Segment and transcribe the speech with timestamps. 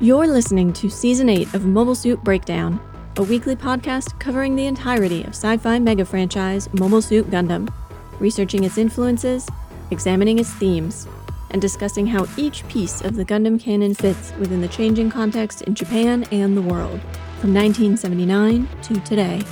[0.00, 2.78] You're listening to Season 8 of Mobile Suit Breakdown,
[3.16, 7.68] a weekly podcast covering the entirety of sci fi mega franchise Mobile Suit Gundam,
[8.20, 9.48] researching its influences,
[9.90, 11.08] examining its themes,
[11.50, 15.74] and discussing how each piece of the Gundam canon fits within the changing context in
[15.74, 17.00] Japan and the world,
[17.40, 19.42] from 1979 to today.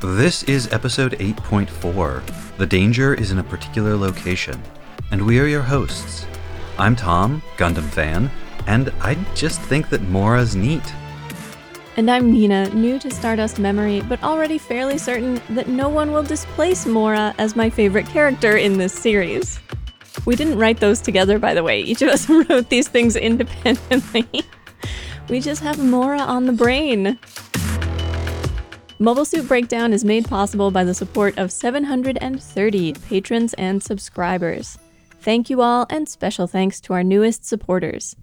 [0.00, 2.56] This is episode 8.4.
[2.56, 4.62] The danger is in a particular location,
[5.10, 6.24] and we are your hosts.
[6.76, 8.28] I'm Tom, Gundam fan,
[8.66, 10.82] and I just think that Mora's neat.
[11.96, 16.24] And I'm Nina, new to Stardust Memory, but already fairly certain that no one will
[16.24, 19.60] displace Mora as my favorite character in this series.
[20.26, 21.80] We didn't write those together, by the way.
[21.80, 24.26] Each of us wrote these things independently.
[25.28, 27.20] we just have Mora on the brain.
[28.98, 34.76] Mobile Suit Breakdown is made possible by the support of 730 patrons and subscribers.
[35.24, 38.14] Thank you all, and special thanks to our newest supporters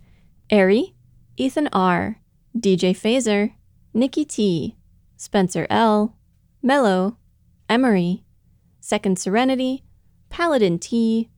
[0.51, 0.93] Ari,
[1.35, 2.21] Ethan R.,
[2.55, 3.53] DJ Phaser,
[3.91, 4.75] Nikki T,
[5.17, 6.15] Spencer L,
[6.61, 7.17] Mello,
[7.67, 8.23] Emery,
[8.79, 9.83] Second Serenity,
[10.29, 11.31] Paladin T,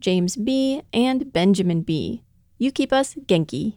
[0.00, 2.24] James B, and Benjamin B.
[2.58, 3.76] You keep us Genki.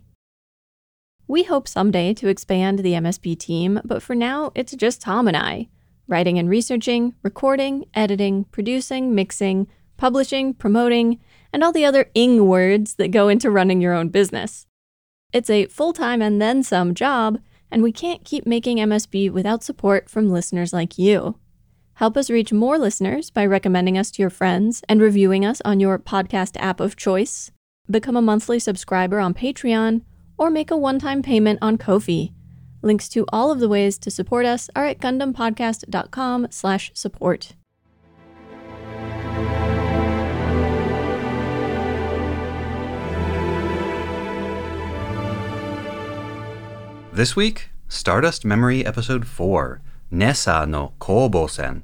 [1.28, 5.38] We hope someday to expand the MSB team, but for now, it's just Tom and
[5.38, 5.70] I,
[6.08, 9.68] writing and researching, recording, editing, producing, mixing,
[9.98, 11.20] publishing, promoting,
[11.52, 14.68] and all the other ing words that go into running your own business.
[15.34, 19.64] It's a full time and then some job, and we can't keep making MSB without
[19.64, 21.38] support from listeners like you.
[21.96, 25.80] Help us reach more listeners by recommending us to your friends and reviewing us on
[25.80, 27.52] your podcast app of choice.
[27.90, 30.04] Become a monthly subscriber on Patreon
[30.38, 32.32] or make a one-time payment on Ko-fi.
[32.84, 37.56] Links to all of the ways to support us are at gundampodcast.com/support.
[47.18, 51.82] This week, Stardust Memory Episode 4 Nessa no Kobosen.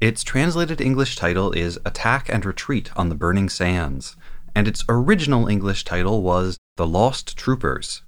[0.00, 4.14] Its translated English title is Attack and Retreat on the Burning Sands,
[4.54, 8.02] and its original English title was The Lost Troopers.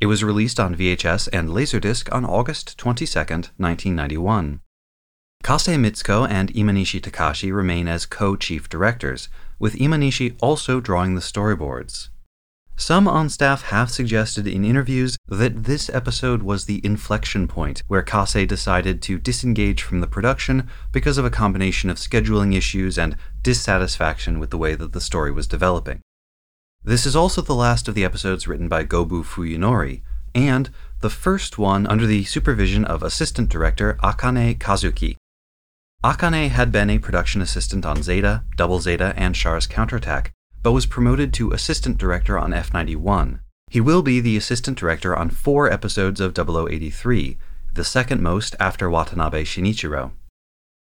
[0.00, 4.62] It was released on VHS and Laserdisc on August 22, 1991.
[5.44, 9.28] Kase Mitsuko and Imanishi Takashi remain as co chief directors,
[9.60, 12.08] with Imanishi also drawing the storyboards.
[12.76, 18.02] Some on staff have suggested in interviews that this episode was the inflection point where
[18.02, 23.16] Kase decided to disengage from the production because of a combination of scheduling issues and
[23.42, 26.00] dissatisfaction with the way that the story was developing.
[26.82, 30.02] This is also the last of the episodes written by Gobu Fuyunori,
[30.34, 30.68] and
[31.00, 35.16] the first one under the supervision of assistant director Akane Kazuki.
[36.02, 40.32] Akane had been a production assistant on Zeta, Double Zeta, and Char's Counterattack,
[40.64, 43.38] but was promoted to assistant director on F91.
[43.70, 47.36] He will be the assistant director on four episodes of 0083,
[47.74, 50.12] the second most after Watanabe Shinichiro.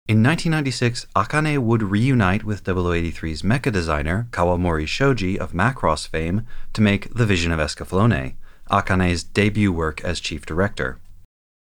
[0.06, 6.44] In 1996, Akane would reunite with 0083's mecha designer Kawamori Shoji of Macross fame
[6.74, 8.34] to make The Vision of Escaflowne,
[8.70, 10.98] Akane's debut work as chief director.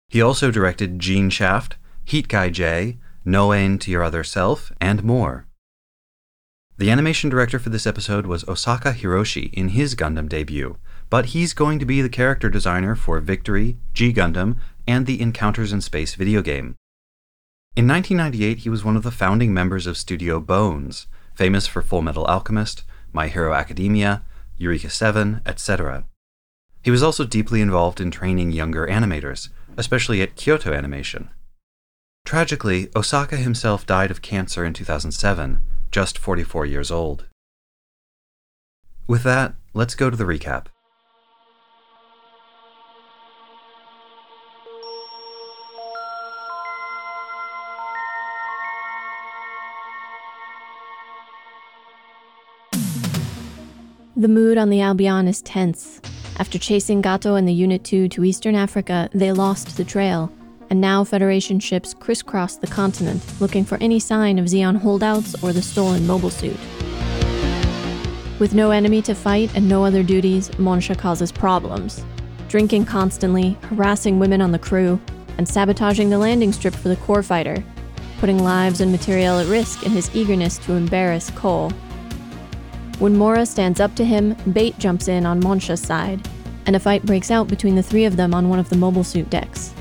[0.07, 5.03] He also directed Gene Shaft, Heat Guy J, No End to Your Other Self, and
[5.03, 5.48] more.
[6.79, 10.77] The animation director for this episode was Osaka Hiroshi in his Gundam debut,
[11.09, 14.55] but he's going to be the character designer for Victory, G Gundam,
[14.87, 16.77] and the Encounters in Space video game.
[17.75, 22.01] In 1998, he was one of the founding members of Studio Bones, famous for Full
[22.01, 24.23] Metal Alchemist, My Hero Academia,
[24.55, 26.05] Eureka 7, etc.
[26.81, 31.29] He was also deeply involved in training younger animators, especially at Kyoto Animation.
[32.23, 37.25] Tragically, Osaka himself died of cancer in 2007, just 44 years old.
[39.07, 40.67] With that, let's go to the recap.
[54.15, 56.01] The mood on the Albion is tense.
[56.39, 60.29] After chasing Gato and the Unit 2 to eastern Africa, they lost the trail,
[60.69, 65.53] and now Federation ships crisscross the continent looking for any sign of Zeon holdouts or
[65.53, 66.57] the stolen mobile suit.
[68.39, 72.05] With no enemy to fight and no other duties, Monsha causes problems,
[72.47, 74.99] drinking constantly, harassing women on the crew,
[75.37, 77.63] and sabotaging the landing strip for the core fighter,
[78.19, 81.71] putting lives and material at risk in his eagerness to embarrass Cole.
[82.99, 86.27] When Mora stands up to him, Bate jumps in on Monsha's side,
[86.65, 89.05] and a fight breaks out between the three of them on one of the mobile
[89.05, 89.73] suit decks.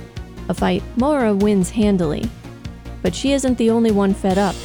[0.49, 2.29] A fight Mora wins handily.
[3.03, 4.57] But she isn't the only one fed up.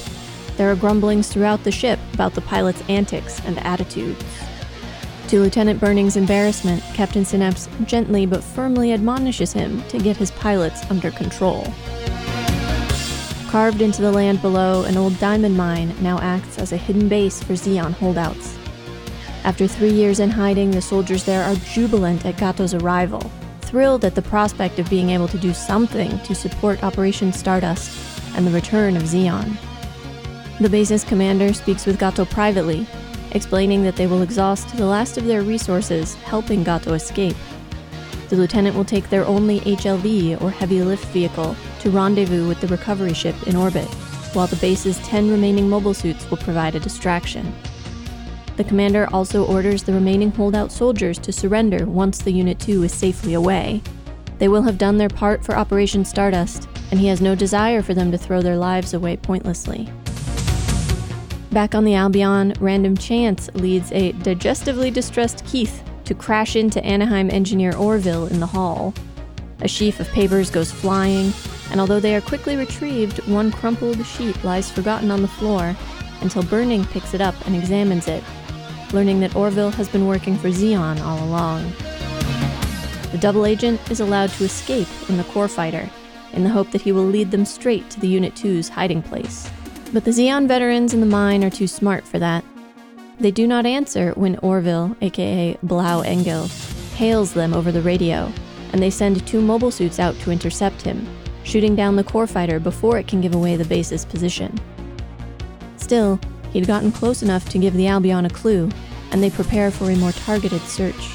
[0.56, 4.24] There are grumblings throughout the ship about the pilot's antics and attitudes.
[5.30, 10.90] To Lieutenant Burning's embarrassment, Captain Synapse gently but firmly admonishes him to get his pilots
[10.90, 11.66] under control.
[13.50, 17.42] Carved into the land below, an old diamond mine now acts as a hidden base
[17.42, 18.58] for Zeon holdouts.
[19.44, 23.32] After three years in hiding, the soldiers there are jubilant at Gato's arrival,
[23.74, 27.92] thrilled at the prospect of being able to do something to support Operation Stardust
[28.36, 29.58] and the return of Zeon.
[30.60, 32.86] The base's commander speaks with Gato privately
[33.32, 37.36] explaining that they will exhaust the last of their resources helping Gato escape.
[38.30, 42.68] The lieutenant will take their only HLV, or heavy lift vehicle, to rendezvous with the
[42.68, 43.88] recovery ship in orbit,
[44.36, 47.52] while the base's 10 remaining mobile suits will provide a distraction.
[48.56, 52.94] The commander also orders the remaining holdout soldiers to surrender once the Unit 2 is
[52.94, 53.82] safely away.
[54.38, 57.94] They will have done their part for Operation Stardust, and he has no desire for
[57.94, 59.90] them to throw their lives away pointlessly.
[61.52, 67.30] Back on the Albion, random chance leads a digestively distressed Keith to crash into Anaheim
[67.32, 68.94] engineer Orville in the hall.
[69.62, 71.32] A sheaf of papers goes flying,
[71.72, 75.76] and although they are quickly retrieved, one crumpled sheet lies forgotten on the floor
[76.22, 78.24] until Burning picks it up and examines it,
[78.94, 81.72] learning that Orville has been working for Zeon all along.
[83.12, 85.90] The double agent is allowed to escape in the core fighter,
[86.34, 89.50] in the hope that he will lead them straight to the Unit 2's hiding place.
[89.92, 92.44] But the Zeon veterans in the mine are too smart for that.
[93.20, 96.48] They do not answer when Orville, aka Blau Engel,
[96.96, 98.32] hails them over the radio,
[98.72, 101.08] and they send two mobile suits out to intercept him,
[101.44, 104.60] shooting down the core fighter before it can give away the base's position.
[105.78, 106.20] Still,
[106.54, 108.70] he'd gotten close enough to give the Albion a clue,
[109.12, 111.10] and they prepare for a more targeted search.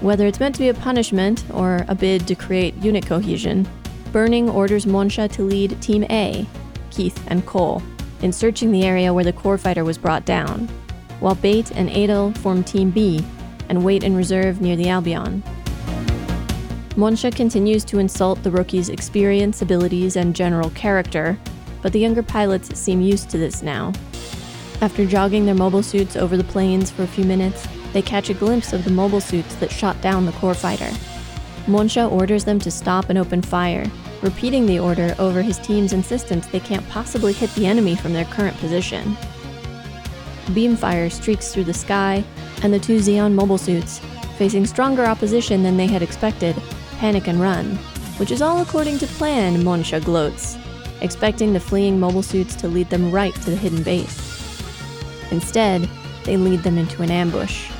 [0.00, 3.68] Whether it's meant to be a punishment or a bid to create unit cohesion,
[4.12, 6.46] Burning orders Monsha to lead Team A
[6.90, 7.82] Keith, and Cole
[8.22, 10.68] in searching the area where the core fighter was brought down,
[11.20, 13.24] while Bate and Adel form Team B
[13.68, 15.42] and wait in reserve near the Albion.
[16.96, 21.38] Monsha continues to insult the rookie's experience, abilities, and general character,
[21.82, 23.92] but the younger pilots seem used to this now.
[24.80, 28.34] After jogging their mobile suits over the plains for a few minutes, they catch a
[28.34, 30.90] glimpse of the mobile suits that shot down the core fighter.
[31.66, 33.84] Monsha orders them to stop and open fire,
[34.22, 38.24] repeating the order over his team's insistence they can't possibly hit the enemy from their
[38.26, 39.16] current position.
[40.46, 42.24] Beamfire streaks through the sky,
[42.62, 44.00] and the two Zeon mobile suits,
[44.36, 46.56] facing stronger opposition than they had expected,
[46.98, 47.76] panic and run,
[48.16, 50.56] which is all according to plan, Monsha gloats,
[51.02, 54.62] expecting the fleeing mobile suits to lead them right to the hidden base.
[55.30, 55.88] Instead,
[56.24, 57.70] they lead them into an ambush.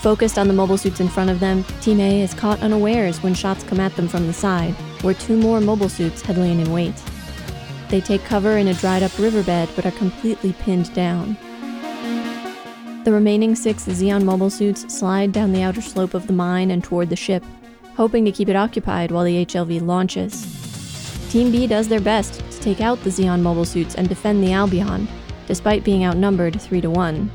[0.00, 3.34] Focused on the mobile suits in front of them, Team A is caught unawares when
[3.34, 6.72] shots come at them from the side where two more mobile suits had lain in
[6.72, 6.94] wait.
[7.88, 11.36] They take cover in a dried up riverbed but are completely pinned down.
[13.04, 16.84] The remaining six Zeon mobile suits slide down the outer slope of the mine and
[16.84, 17.42] toward the ship,
[17.96, 20.59] hoping to keep it occupied while the HLV launches.
[21.30, 24.52] Team B does their best to take out the Zeon mobile suits and defend the
[24.52, 25.06] Albion,
[25.46, 27.30] despite being outnumbered 3 to 1.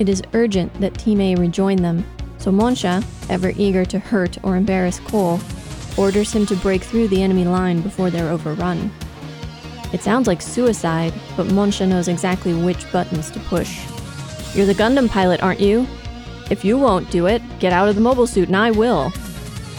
[0.00, 2.04] It is urgent that Team A rejoin them,
[2.38, 5.38] so Monsha, ever eager to hurt or embarrass Cole,
[5.96, 8.90] orders him to break through the enemy line before they're overrun.
[9.92, 13.86] It sounds like suicide, but Monsha knows exactly which buttons to push.
[14.56, 15.86] You're the Gundam pilot, aren't you?
[16.50, 19.10] If you won't do it, get out of the mobile suit and I will.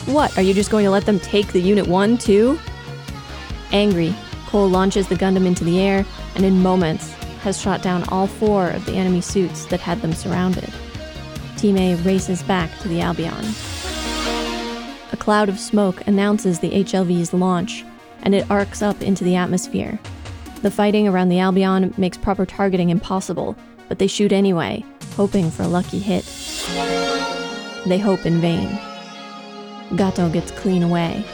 [0.05, 2.57] What, are you just going to let them take the Unit 1 too?
[3.73, 4.15] Angry,
[4.45, 7.11] Cole launches the Gundam into the air and in moments
[7.41, 10.71] has shot down all four of the enemy suits that had them surrounded.
[11.57, 13.43] Team A races back to the Albion.
[15.11, 17.83] A cloud of smoke announces the HLV's launch,
[18.21, 19.99] and it arcs up into the atmosphere.
[20.61, 23.55] The fighting around the Albion makes proper targeting impossible,
[23.89, 26.25] but they shoot anyway, hoping for a lucky hit.
[27.85, 28.79] They hope in vain.
[29.95, 31.25] Gato gets clean away.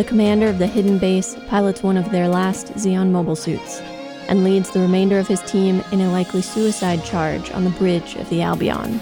[0.00, 3.80] The commander of the hidden base pilots one of their last Zeon mobile suits
[4.28, 8.14] and leads the remainder of his team in a likely suicide charge on the bridge
[8.14, 8.98] of the Albion.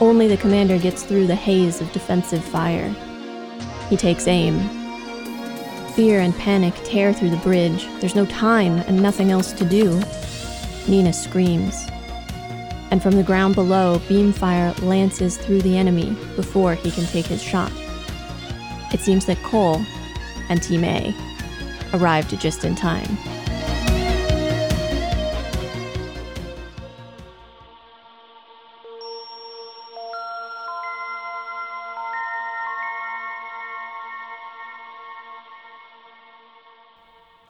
[0.00, 2.88] Only the commander gets through the haze of defensive fire.
[3.88, 4.58] He takes aim.
[5.94, 7.86] Fear and panic tear through the bridge.
[8.00, 10.02] There's no time and nothing else to do.
[10.88, 11.86] Nina screams.
[12.90, 17.26] And from the ground below, beam fire lances through the enemy before he can take
[17.26, 17.70] his shot.
[18.92, 19.80] It seems that Cole
[20.50, 21.14] and Team A
[21.94, 23.16] arrived just in time.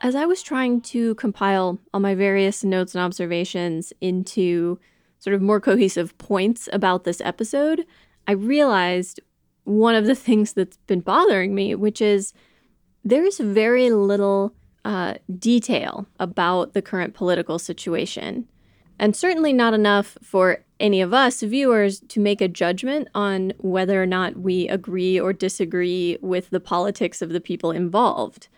[0.02, 4.78] As I was trying to compile all my various notes and observations into
[5.18, 7.86] sort of more cohesive points about this episode,
[8.26, 9.20] I realized
[9.64, 12.32] one of the things that's been bothering me, which is
[13.04, 14.54] there's very little
[14.84, 18.48] uh, detail about the current political situation,
[18.98, 24.02] and certainly not enough for any of us viewers to make a judgment on whether
[24.02, 28.48] or not we agree or disagree with the politics of the people involved.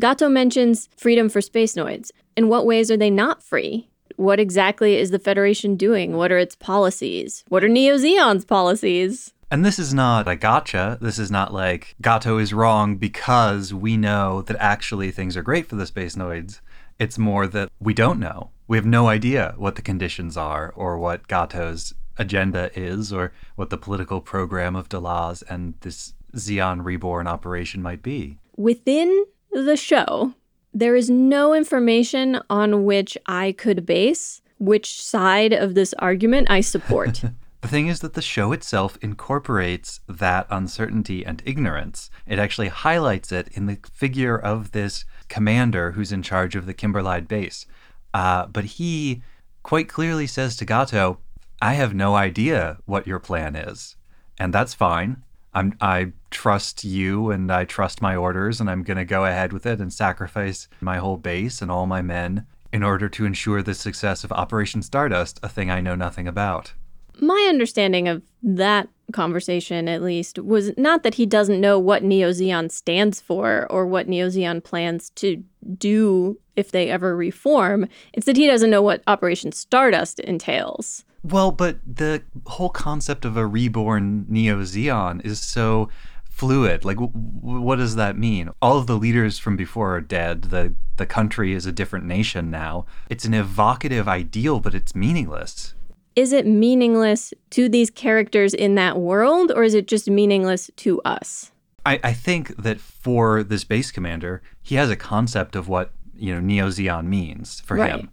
[0.00, 2.10] Gato mentions freedom for space noids.
[2.36, 3.88] In what ways are they not free?
[4.16, 6.16] What exactly is the Federation doing?
[6.16, 7.44] What are its policies?
[7.48, 9.32] What are Neo Zeon's policies?
[9.50, 10.96] And this is not a gotcha.
[11.00, 15.66] This is not like Gato is wrong because we know that actually things are great
[15.66, 16.60] for the space noids.
[17.00, 18.50] It's more that we don't know.
[18.68, 23.70] We have no idea what the conditions are or what Gato's agenda is or what
[23.70, 28.38] the political program of Delaz and this Zeon Reborn operation might be.
[28.56, 30.34] Within the show,
[30.72, 36.60] there is no information on which I could base which side of this argument I
[36.60, 37.24] support.
[37.60, 42.10] The thing is that the show itself incorporates that uncertainty and ignorance.
[42.26, 46.74] It actually highlights it in the figure of this commander who's in charge of the
[46.74, 47.66] Kimberlite base.
[48.14, 49.22] Uh, but he
[49.62, 51.18] quite clearly says to Gato,
[51.60, 53.96] I have no idea what your plan is.
[54.38, 55.22] And that's fine.
[55.52, 59.52] I'm, I trust you and I trust my orders, and I'm going to go ahead
[59.52, 63.62] with it and sacrifice my whole base and all my men in order to ensure
[63.62, 66.72] the success of Operation Stardust, a thing I know nothing about.
[67.20, 72.30] My understanding of that conversation, at least, was not that he doesn't know what Neo
[72.30, 75.42] Zeon stands for or what Neo Zeon plans to
[75.76, 77.88] do if they ever reform.
[78.12, 81.04] It's that he doesn't know what Operation Stardust entails.
[81.22, 85.90] Well, but the whole concept of a reborn Neo Zeon is so
[86.24, 86.84] fluid.
[86.84, 88.50] Like, w- what does that mean?
[88.62, 90.44] All of the leaders from before are dead.
[90.44, 92.86] The the country is a different nation now.
[93.08, 95.74] It's an evocative ideal, but it's meaningless.
[96.16, 101.00] Is it meaningless to these characters in that world, or is it just meaningless to
[101.02, 101.52] us?
[101.86, 106.34] I, I think that for this base commander, he has a concept of what you
[106.34, 107.92] know Neo Zeon means for Right.
[107.92, 108.10] him,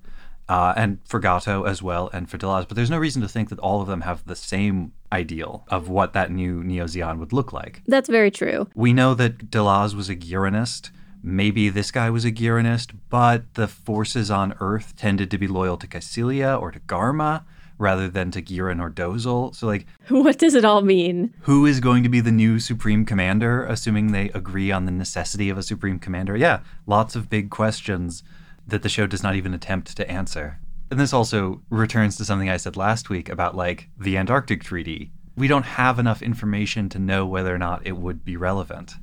[0.47, 2.67] uh, and for Gato as well, and for Delaz.
[2.67, 5.89] But there's no reason to think that all of them have the same ideal of
[5.89, 7.81] what that new Neo Zeon would look like.
[7.87, 8.67] That's very true.
[8.75, 10.91] We know that Delaz was a Gihrenist.
[11.23, 15.75] Maybe this guy was a Gihrenist, but the forces on Earth tended to be loyal
[15.77, 17.43] to Cassilia or to Garma
[17.77, 19.53] rather than to Gihren or Dozel.
[19.55, 21.33] So, like, What does it all mean?
[21.41, 25.49] who is going to be the new Supreme Commander, assuming they agree on the necessity
[25.49, 26.35] of a Supreme Commander?
[26.35, 28.23] Yeah, lots of big questions
[28.67, 30.59] that the show does not even attempt to answer.
[30.89, 35.11] And this also returns to something I said last week about, like, the Antarctic Treaty.
[35.35, 38.95] We don't have enough information to know whether or not it would be relevant.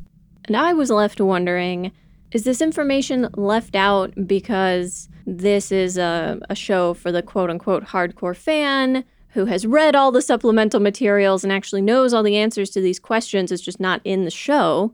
[0.46, 1.92] And I was left wondering
[2.34, 7.84] is this information left out because this is a, a show for the quote unquote
[7.84, 12.70] hardcore fan who has read all the supplemental materials and actually knows all the answers
[12.70, 13.52] to these questions?
[13.52, 14.92] It's just not in the show.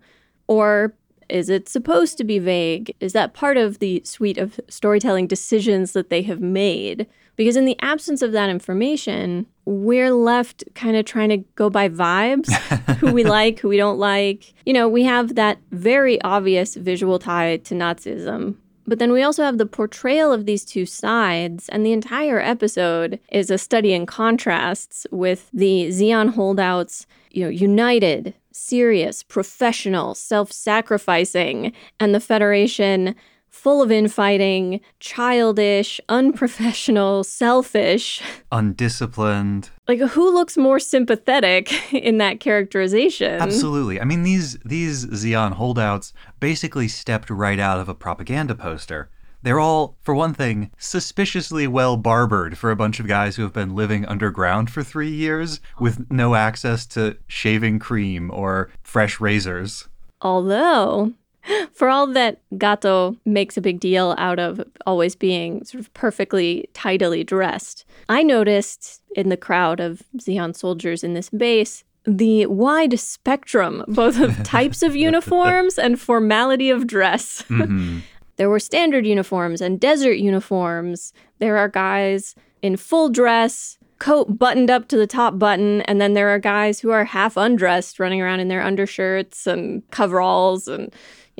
[0.48, 0.94] Or
[1.30, 2.94] is it supposed to be vague?
[3.00, 7.06] Is that part of the suite of storytelling decisions that they have made?
[7.40, 11.88] Because in the absence of that information, we're left kind of trying to go by
[11.88, 12.52] vibes
[12.98, 14.52] who we like, who we don't like.
[14.66, 18.56] You know, we have that very obvious visual tie to Nazism.
[18.86, 23.18] But then we also have the portrayal of these two sides, and the entire episode
[23.30, 31.72] is a study in contrasts with the Zeon holdouts, you know, united, serious, professional, self-sacrificing,
[31.98, 33.14] and the Federation
[33.50, 38.22] full of infighting, childish, unprofessional, selfish.
[38.50, 39.70] Undisciplined.
[39.86, 43.40] Like who looks more sympathetic in that characterization?
[43.40, 44.00] Absolutely.
[44.00, 49.10] I mean, these these Zeon holdouts basically stepped right out of a propaganda poster.
[49.42, 53.54] They're all, for one thing, suspiciously well barbered for a bunch of guys who have
[53.54, 59.88] been living underground for three years with no access to shaving cream or fresh razors.
[60.20, 61.14] Although,
[61.72, 66.68] for all that Gato makes a big deal out of always being sort of perfectly
[66.74, 72.98] tidily dressed, I noticed in the crowd of Zeon soldiers in this base the wide
[72.98, 77.42] spectrum, both of types of uniforms and formality of dress.
[77.48, 78.00] Mhm.
[78.36, 81.12] There were standard uniforms and desert uniforms.
[81.40, 86.14] There are guys in full dress, coat buttoned up to the top button, and then
[86.14, 90.90] there are guys who are half undressed running around in their undershirts and coveralls and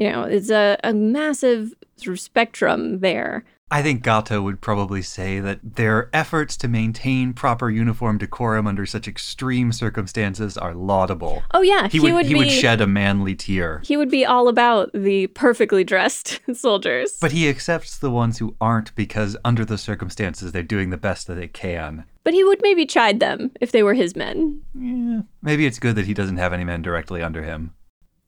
[0.00, 3.44] you know, it's a, a massive sort of spectrum there.
[3.70, 8.86] I think Gato would probably say that their efforts to maintain proper uniform decorum under
[8.86, 11.42] such extreme circumstances are laudable.
[11.52, 13.82] Oh yeah, He, would, he would shed a manly tear.
[13.84, 17.18] he would be all about the perfectly dressed soldiers.
[17.20, 21.26] But he accepts the ones who aren't because under the circumstances they're doing the best
[21.26, 22.06] that they can.
[22.24, 24.62] But he would maybe chide them if they were his men.
[24.74, 27.74] Yeah, maybe it's good that he doesn't have any men directly under him.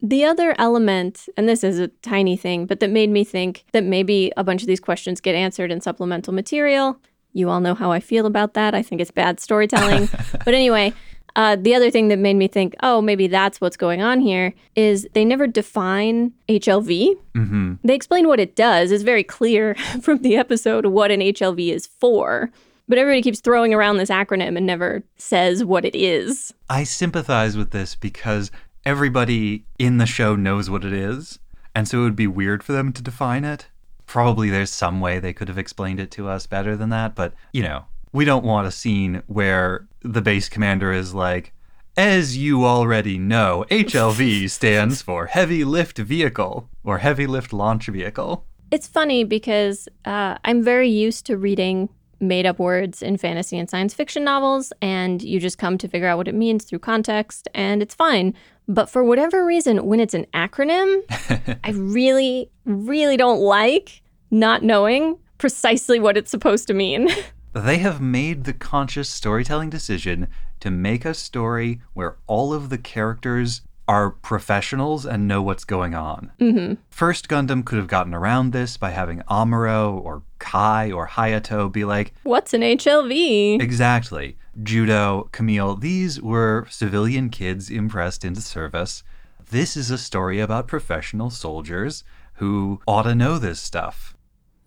[0.04, 3.84] The other element, and this is a tiny thing, but that made me think that
[3.84, 6.98] maybe a bunch of these questions get answered in supplemental material.
[7.32, 8.74] You all know how I feel about that.
[8.74, 10.08] I think it's bad storytelling.
[10.44, 10.92] but anyway,
[11.36, 14.52] uh, the other thing that made me think, oh, maybe that's what's going on here
[14.74, 17.14] is they never define HLV.
[17.34, 18.90] hmm They explain what it does.
[18.90, 22.50] It's very clear from the episode what an HLV is for.
[22.88, 26.52] But everybody keeps throwing around this acronym and never says what it is.
[26.68, 28.50] I sympathize with this because
[28.84, 31.38] everybody in the show knows what it is,
[31.74, 33.66] and so it would be weird for them to define it.
[34.06, 37.34] Probably there's some way they could have explained it to us better than that, but
[37.52, 41.52] you know, we don't want a scene where the base commander is like,
[41.96, 48.44] as you already know, HLV stands for Heavy Lift Vehicle or Heavy Lift Launch Vehicle.
[48.70, 51.88] It's funny because uh, I'm very used to reading
[52.22, 56.06] made up words in fantasy and science fiction novels, and you just come to figure
[56.06, 58.32] out what it means through context, and it's fine.
[58.68, 61.02] But for whatever reason, when it's an acronym,
[61.64, 67.08] I really, really don't like not knowing precisely what it's supposed to mean.
[67.54, 70.28] They have made the conscious storytelling decision
[70.60, 75.94] to make a story where all of the characters are professionals and know what's going
[75.94, 76.32] on.
[76.38, 81.70] hmm First Gundam could have gotten around this by having Amuro or Kai or Hayato
[81.70, 83.60] be like, What's an HLV?
[83.60, 89.02] exactly, Judau, Camille, these were civilian kids impressed into service.
[89.50, 92.04] This is a story about professional soldiers
[92.34, 94.14] who ought to know this stuff.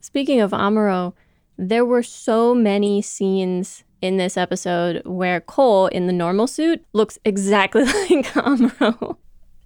[0.02, 1.14] Speaking of Amuro,
[1.58, 7.18] there were so many scenes in this episode where Cole in the normal suit looks
[7.24, 9.18] exactly like Amuro.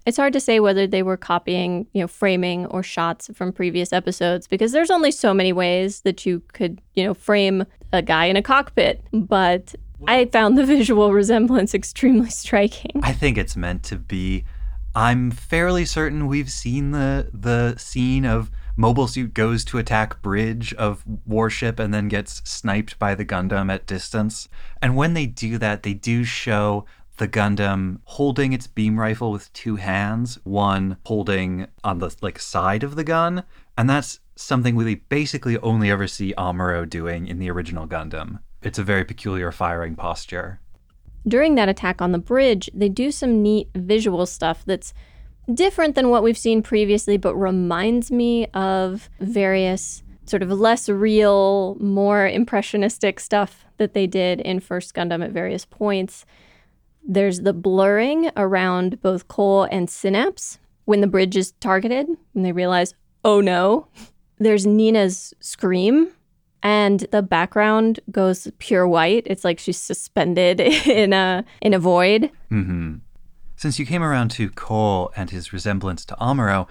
[0.06, 3.92] It's hard to say whether they were copying, you know, framing or shots from previous
[3.92, 8.24] episodes because there's only so many ways that you could, you know, frame a guy
[8.26, 9.02] in a cockpit.
[9.12, 9.74] But
[10.06, 13.00] I found the visual resemblance extremely striking.
[13.02, 14.44] I think it's meant to be.
[14.94, 20.72] I'm fairly certain we've seen the the scene of Mobile Suit goes to attack bridge
[20.74, 24.48] of warship and then gets sniped by the Gundam at distance.
[24.80, 26.86] And when they do that, they do show
[27.18, 32.82] the Gundam holding its beam rifle with two hands, one holding on the like side
[32.82, 33.44] of the gun,
[33.76, 38.38] and that's something we basically only ever see Amuro doing in the original Gundam.
[38.62, 40.60] It's a very peculiar firing posture.
[41.28, 44.94] during that attack on the bridge, they do some neat visual stuff that's
[45.52, 51.76] different than what we've seen previously, but reminds me of various sort of less real,
[51.80, 56.24] more impressionistic stuff that they did in First Gundam at various points.
[57.02, 62.52] There's the blurring around both Cole and Synapse when the bridge is targeted, and they
[62.52, 62.94] realize,
[63.24, 63.88] oh no.
[64.38, 66.12] There's Nina's scream
[66.62, 69.24] and the background goes pure white.
[69.26, 72.30] It's like she's suspended in a in a void.
[72.48, 72.96] hmm
[73.56, 76.66] Since you came around to Cole and his resemblance to Amuro,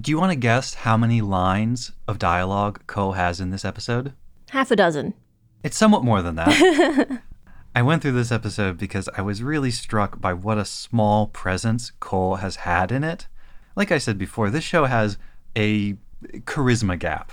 [0.00, 4.12] do you want to guess how many lines of dialogue Cole has in this episode?
[4.50, 5.14] Half a dozen.
[5.62, 7.20] It's somewhat more than that.
[7.76, 11.90] I went through this episode because I was really struck by what a small presence
[11.98, 13.26] Cole has had in it.
[13.74, 15.18] Like I said before, this show has
[15.56, 15.94] a
[16.44, 17.32] charisma gap.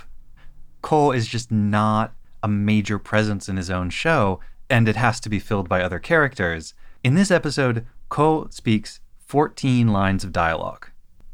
[0.82, 5.28] Cole is just not a major presence in his own show, and it has to
[5.28, 6.74] be filled by other characters.
[7.02, 10.88] In this episode, Cole speaks 14 lines of dialogue.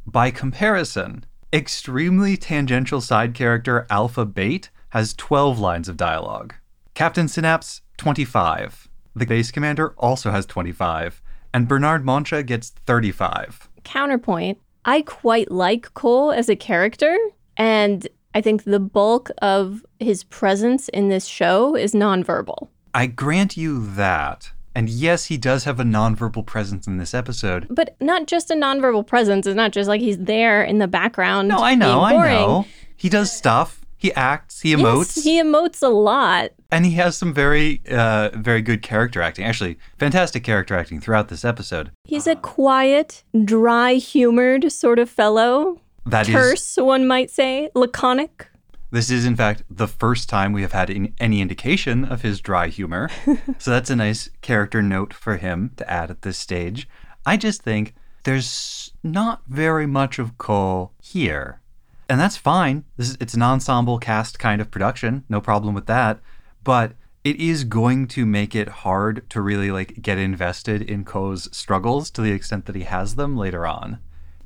[0.07, 6.55] By comparison, extremely tangential side character Alpha Bate has 12 lines of dialogue.
[6.95, 8.89] Captain Synapse, 25.
[9.15, 11.21] The base commander also has 25.
[11.53, 13.69] And Bernard Monsha gets 35.
[13.85, 17.17] Counterpoint, I quite like Cole as a character,
[17.57, 22.69] and I think the bulk of his presence in this show is nonverbal.
[22.95, 24.51] I grant you that.
[24.75, 27.67] And yes, he does have a nonverbal presence in this episode.
[27.69, 29.47] But not just a nonverbal presence.
[29.47, 31.49] It's not just like he's there in the background.
[31.49, 32.67] No, I know, being I know.
[32.97, 33.81] He does stuff.
[33.97, 34.61] He acts.
[34.61, 35.17] He emotes.
[35.17, 36.51] Yes, he emotes a lot.
[36.71, 39.45] and he has some very, uh, very good character acting.
[39.45, 41.91] Actually, fantastic character acting throughout this episode.
[42.05, 45.81] He's a quiet, dry humored sort of fellow.
[46.07, 47.71] That is, Terse, one might say.
[47.75, 48.49] Laconic.
[48.91, 52.41] this is in fact the first time we have had in, any indication of his
[52.41, 53.11] dry humor.
[53.59, 56.89] so that's a nice character note for him to add at this stage.
[57.27, 61.61] I just think there's not very much of Cole here.
[62.09, 62.85] And that's fine.
[62.97, 66.21] This is it's an ensemble cast kind of production, no problem with that.
[66.65, 66.93] But
[67.25, 72.11] it is going to make it hard to really like get invested in Ko's struggles
[72.13, 73.99] to the extent that he has them later on.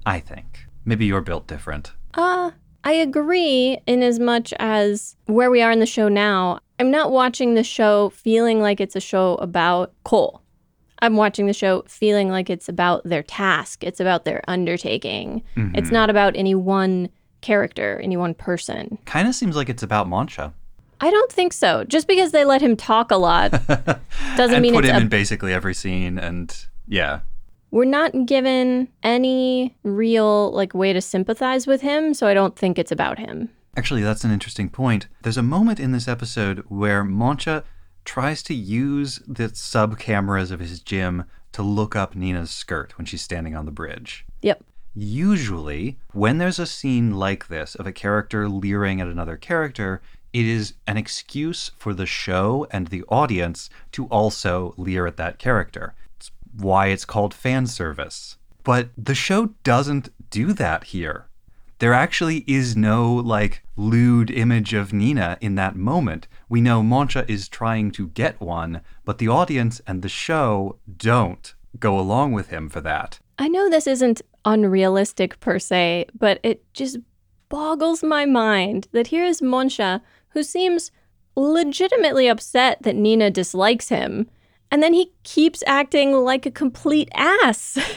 [0.04, 0.66] I think.
[0.84, 1.92] Maybe you're built different.
[2.14, 2.50] Uh,
[2.84, 7.12] I agree in as much as where we are in the show now, I'm not
[7.12, 10.42] watching the show feeling like it's a show about Cole.
[11.00, 15.42] I'm watching the show feeling like it's about their task, it's about their undertaking.
[15.56, 15.76] Mm-hmm.
[15.76, 17.08] It's not about any one
[17.40, 18.98] character, any one person.
[19.04, 20.52] Kind of seems like it's about Monsha.
[21.00, 21.82] I don't think so.
[21.84, 23.50] Just because they let him talk a lot
[24.36, 27.20] doesn't mean put it's him a in basically every scene and yeah.
[27.72, 32.78] We're not given any real like way to sympathize with him, so I don't think
[32.78, 33.48] it's about him.
[33.78, 35.08] Actually, that's an interesting point.
[35.22, 37.64] There's a moment in this episode where Monsha
[38.04, 43.06] tries to use the sub cameras of his GM to look up Nina's skirt when
[43.06, 44.26] she's standing on the bridge.
[44.42, 44.62] Yep.
[44.94, 50.02] Usually, when there's a scene like this of a character leering at another character,
[50.34, 55.38] it is an excuse for the show and the audience to also leer at that
[55.38, 55.94] character.
[56.56, 58.36] Why it's called fan service.
[58.64, 61.26] But the show doesn't do that here.
[61.78, 66.28] There actually is no like lewd image of Nina in that moment.
[66.48, 71.54] We know Monsha is trying to get one, but the audience and the show don't
[71.80, 73.18] go along with him for that.
[73.38, 76.98] I know this isn't unrealistic per se, but it just
[77.48, 80.92] boggles my mind that here is Monsha, who seems
[81.34, 84.30] legitimately upset that Nina dislikes him,
[84.72, 87.78] and then he keeps acting like a complete ass.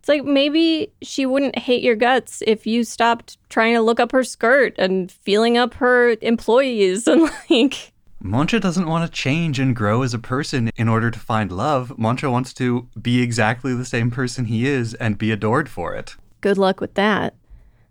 [0.00, 4.12] It's like maybe she wouldn't hate your guts if you stopped trying to look up
[4.12, 7.92] her skirt and feeling up her employees and like
[8.24, 11.92] Monsha doesn't want to change and grow as a person in order to find love.
[11.98, 16.16] Monsha wants to be exactly the same person he is and be adored for it.
[16.40, 17.34] good luck with that.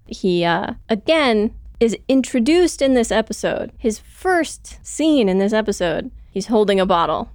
[0.07, 3.71] He, uh, again, is introduced in this episode.
[3.77, 7.29] His first scene in this episode, he's holding a bottle.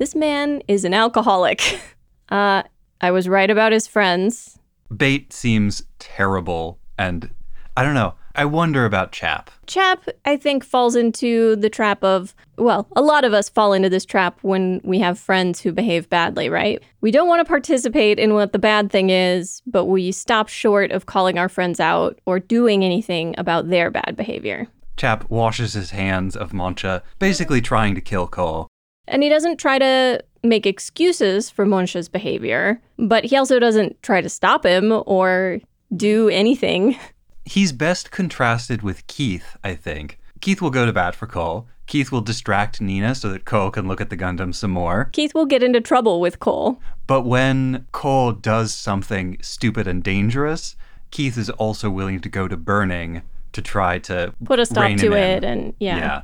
[0.00, 1.78] This man is an alcoholic.
[2.30, 2.62] uh,
[3.02, 4.58] I was right about his friends.
[4.96, 7.28] Bate seems terrible, and
[7.76, 8.14] I don't know.
[8.34, 9.50] I wonder about Chap.
[9.66, 13.90] Chap, I think, falls into the trap of, well, a lot of us fall into
[13.90, 16.82] this trap when we have friends who behave badly, right?
[17.02, 20.92] We don't want to participate in what the bad thing is, but we stop short
[20.92, 24.66] of calling our friends out or doing anything about their bad behavior.
[24.96, 28.69] Chap washes his hands of Monsha, basically trying to kill Cole.
[29.10, 34.20] And he doesn't try to make excuses for Monsha's behavior, but he also doesn't try
[34.20, 35.60] to stop him or
[35.94, 36.96] do anything.
[37.44, 40.18] He's best contrasted with Keith, I think.
[40.40, 41.66] Keith will go to bat for Cole.
[41.86, 45.10] Keith will distract Nina so that Cole can look at the Gundam some more.
[45.12, 46.80] Keith will get into trouble with Cole.
[47.08, 50.76] But when Cole does something stupid and dangerous,
[51.10, 55.12] Keith is also willing to go to Burning to try to Put a stop to
[55.12, 55.50] it, in.
[55.50, 55.96] and yeah.
[55.96, 56.22] Yeah.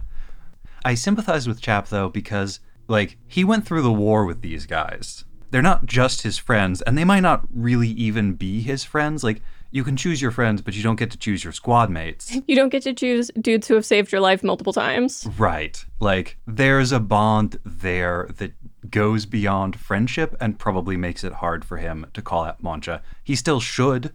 [0.84, 5.24] I sympathize with Chap though because like he went through the war with these guys.
[5.50, 9.22] They're not just his friends and they might not really even be his friends.
[9.24, 12.36] Like you can choose your friends, but you don't get to choose your squad mates.
[12.46, 15.26] You don't get to choose dudes who have saved your life multiple times.
[15.38, 15.84] right.
[16.00, 18.52] Like there's a bond there that
[18.90, 23.00] goes beyond friendship and probably makes it hard for him to call out Monsha.
[23.24, 24.12] He still should,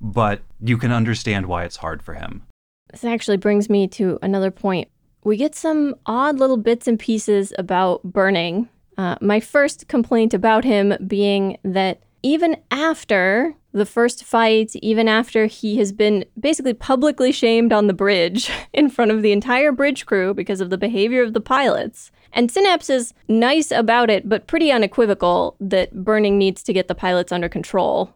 [0.00, 2.42] but you can understand why it's hard for him.
[2.90, 4.88] This actually brings me to another point.
[5.24, 8.68] We get some odd little bits and pieces about Burning.
[8.98, 15.46] Uh, my first complaint about him being that even after the first fight, even after
[15.46, 20.04] he has been basically publicly shamed on the bridge in front of the entire bridge
[20.04, 24.46] crew because of the behavior of the pilots, and Synapse is nice about it, but
[24.46, 28.14] pretty unequivocal that Burning needs to get the pilots under control.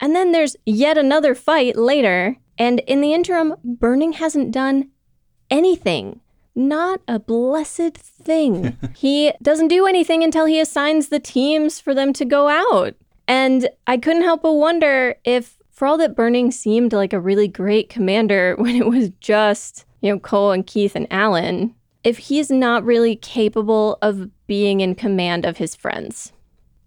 [0.00, 4.90] And then there's yet another fight later, and in the interim, Burning hasn't done
[5.50, 6.20] anything.
[6.58, 8.76] Not a blessed thing.
[8.96, 12.96] he doesn't do anything until he assigns the teams for them to go out.
[13.28, 17.46] And I couldn't help but wonder if, for all that Burning seemed like a really
[17.46, 22.50] great commander when it was just, you know, Cole and Keith and Alan, if he's
[22.50, 26.32] not really capable of being in command of his friends.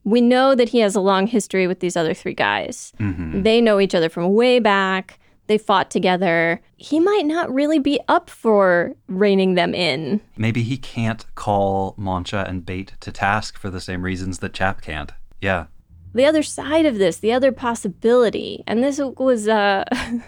[0.03, 2.91] We know that he has a long history with these other three guys.
[2.99, 3.43] Mm-hmm.
[3.43, 5.17] They know each other from way back.
[5.51, 6.61] They fought together.
[6.77, 10.21] He might not really be up for reining them in.
[10.37, 14.79] Maybe he can't call Monsha and Bate to task for the same reasons that Chap
[14.79, 15.11] can't.
[15.41, 15.65] Yeah.
[16.13, 19.83] The other side of this, the other possibility, and this was uh,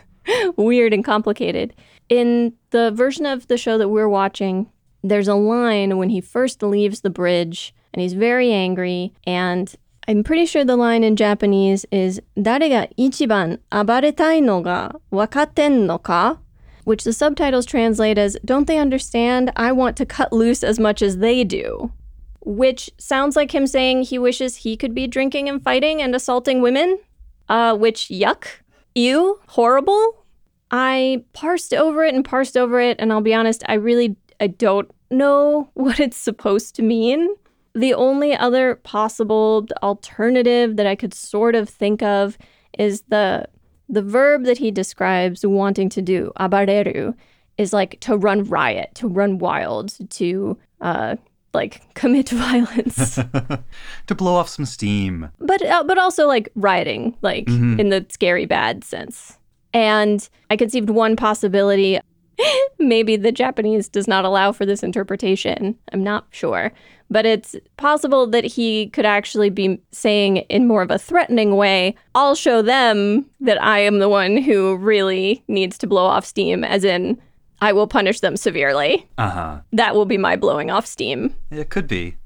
[0.58, 1.74] weird and complicated.
[2.10, 4.70] In the version of the show that we're watching,
[5.06, 9.74] there's a line when he first leaves the bridge and he's very angry and
[10.07, 16.40] I'm pretty sure the line in Japanese is 誰が一番暴れたいのが分かってんのか
[16.88, 19.53] which the subtitles translate as Don't they understand?
[19.57, 21.92] I want to cut loose as much as they do.
[22.40, 26.62] Which sounds like him saying he wishes he could be drinking and fighting and assaulting
[26.62, 26.99] women.
[27.47, 28.47] Uh, which, yuck.
[28.94, 29.38] Ew.
[29.49, 30.25] Horrible.
[30.71, 34.47] I parsed over it and parsed over it, and I'll be honest, I really I
[34.47, 37.29] don't know what it's supposed to mean.
[37.76, 42.38] The only other possible alternative that I could sort of think of
[42.78, 43.48] is the
[43.90, 47.14] the verb that he describes wanting to do, abareru,
[47.58, 51.16] is like to run riot, to run wild, to uh,
[51.54, 53.16] like commit violence,
[54.08, 55.30] to blow off some steam.
[55.40, 57.80] But uh, but also like rioting, like mm-hmm.
[57.80, 59.38] in the scary bad sense.
[59.74, 62.00] And I conceived one possibility.
[62.80, 65.78] Maybe the Japanese does not allow for this interpretation.
[65.91, 66.72] I'm not sure
[67.13, 71.96] but it's possible that he could actually be saying in more of a threatening way,
[72.15, 76.63] I'll show them that I am the one who really needs to blow off steam,
[76.63, 77.22] as in,
[77.62, 79.08] I will punish them severely.
[79.19, 79.60] Uh huh.
[79.72, 81.36] That will be my blowing off steam.
[81.52, 82.17] It could be.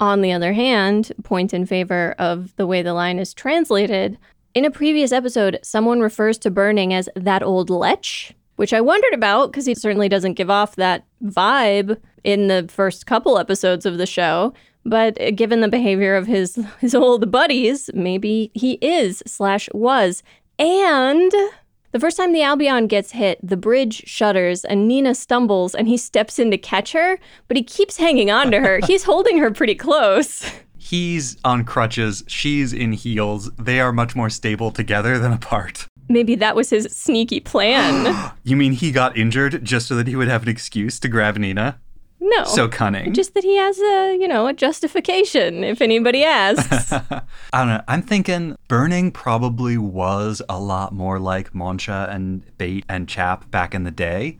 [0.00, 4.18] On the other hand, point in favor of the way the line is translated,
[4.54, 9.14] in a previous episode, someone refers to Burning as that old lech, which I wondered
[9.14, 13.98] about because he certainly doesn't give off that vibe in the first couple episodes of
[13.98, 14.52] the show.
[14.84, 20.22] But uh, given the behavior of his his old buddies, maybe he is slash was.
[20.58, 21.32] And
[21.94, 25.96] the first time the Albion gets hit, the bridge shudders and Nina stumbles and he
[25.96, 28.80] steps in to catch her, but he keeps hanging on to her.
[28.86, 30.50] He's holding her pretty close.
[30.76, 33.50] He's on crutches, she's in heels.
[33.52, 35.86] They are much more stable together than apart.
[36.08, 38.32] Maybe that was his sneaky plan.
[38.44, 41.36] you mean he got injured just so that he would have an excuse to grab
[41.36, 41.80] Nina?
[42.20, 42.44] No.
[42.44, 43.12] So cunning.
[43.12, 46.90] Just that he has a, you know, a justification if anybody asks.
[46.92, 47.82] I don't know.
[47.86, 53.74] I'm thinking Burning probably was a lot more like Monsha and Bate and Chap back
[53.74, 54.38] in the day,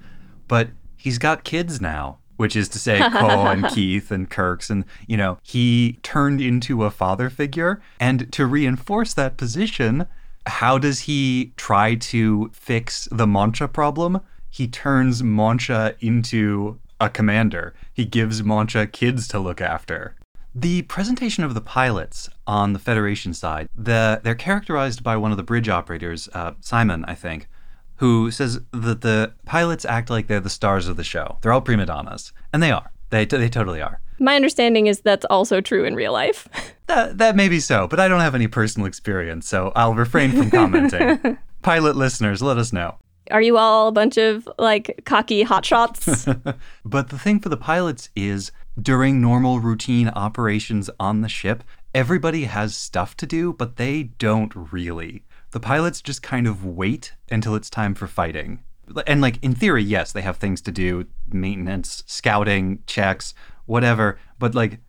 [0.48, 2.18] but he's got kids now.
[2.37, 6.83] Which is to say, Ko and Keith and Kirks, and you know, he turned into
[6.83, 7.81] a father figure.
[8.00, 10.09] And to reinforce that position,
[10.47, 14.21] how does he try to fix the Monsha problem?
[14.51, 17.75] He turns Monsha into a commander.
[17.93, 20.15] He gives Monsha kids to look after.
[20.55, 25.37] The presentation of the pilots on the Federation side, the, they're characterized by one of
[25.37, 27.49] the bridge operators, uh, Simon, I think,
[27.97, 31.39] who says that the pilots act like they're the stars of the show.
[31.41, 32.93] They're all prima donnas, and they are.
[33.14, 34.00] They, they totally are.
[34.18, 36.48] My understanding is that's also true in real life.
[36.88, 40.33] that, that may be so, but I don't have any personal experience, so I'll refrain
[40.33, 41.38] from commenting.
[41.62, 42.96] Pilot listeners, let us know.
[43.31, 46.27] Are you all a bunch of like cocky hotshots?
[46.85, 48.50] but the thing for the pilots is
[48.83, 51.62] during normal routine operations on the ship,
[51.94, 55.22] everybody has stuff to do, but they don't really.
[55.53, 58.64] The pilots just kind of wait until it's time for fighting.
[59.07, 63.35] And, like, in theory, yes, they have things to do maintenance, scouting, checks,
[63.66, 64.81] whatever, but like,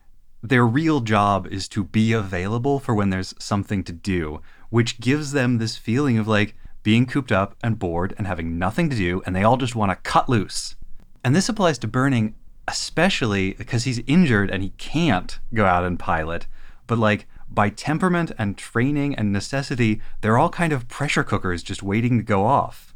[0.44, 5.32] their real job is to be available for when there's something to do, which gives
[5.32, 9.22] them this feeling of like, being cooped up and bored and having nothing to do,
[9.26, 10.76] and they all just want to cut loose.
[11.24, 12.36] And this applies to Burning,
[12.68, 16.46] especially because he's injured and he can't go out and pilot.
[16.86, 21.82] But like by temperament and training and necessity, they're all kind of pressure cookers just
[21.82, 22.94] waiting to go off.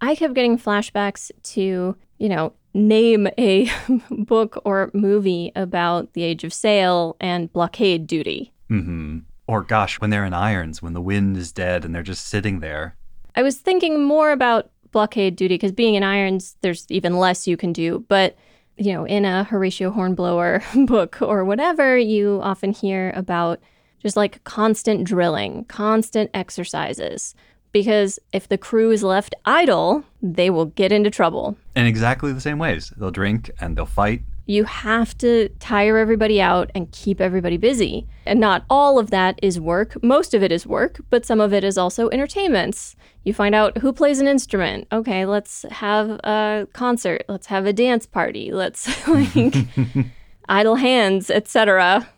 [0.00, 3.70] I kept getting flashbacks to, you know, name a
[4.10, 8.52] book or movie about the age of sail and blockade duty.
[8.70, 9.20] Mm-hmm.
[9.46, 12.60] Or gosh, when they're in irons, when the wind is dead and they're just sitting
[12.60, 12.96] there.
[13.34, 17.56] I was thinking more about blockade duty because being in irons, there's even less you
[17.56, 18.04] can do.
[18.08, 18.36] But,
[18.76, 23.60] you know, in a Horatio Hornblower book or whatever, you often hear about
[24.00, 27.34] just like constant drilling, constant exercises.
[27.72, 31.56] Because if the crew is left idle, they will get into trouble.
[31.76, 32.92] In exactly the same ways.
[32.96, 38.08] They'll drink and they'll fight you have to tire everybody out and keep everybody busy.
[38.26, 40.02] And not all of that is work.
[40.02, 42.96] Most of it is work, but some of it is also entertainments.
[43.22, 44.88] You find out who plays an instrument.
[44.90, 47.22] Okay, let's have a concert.
[47.28, 48.50] Let's have a dance party.
[48.52, 49.54] Let's like
[50.48, 52.08] idle hands, etc.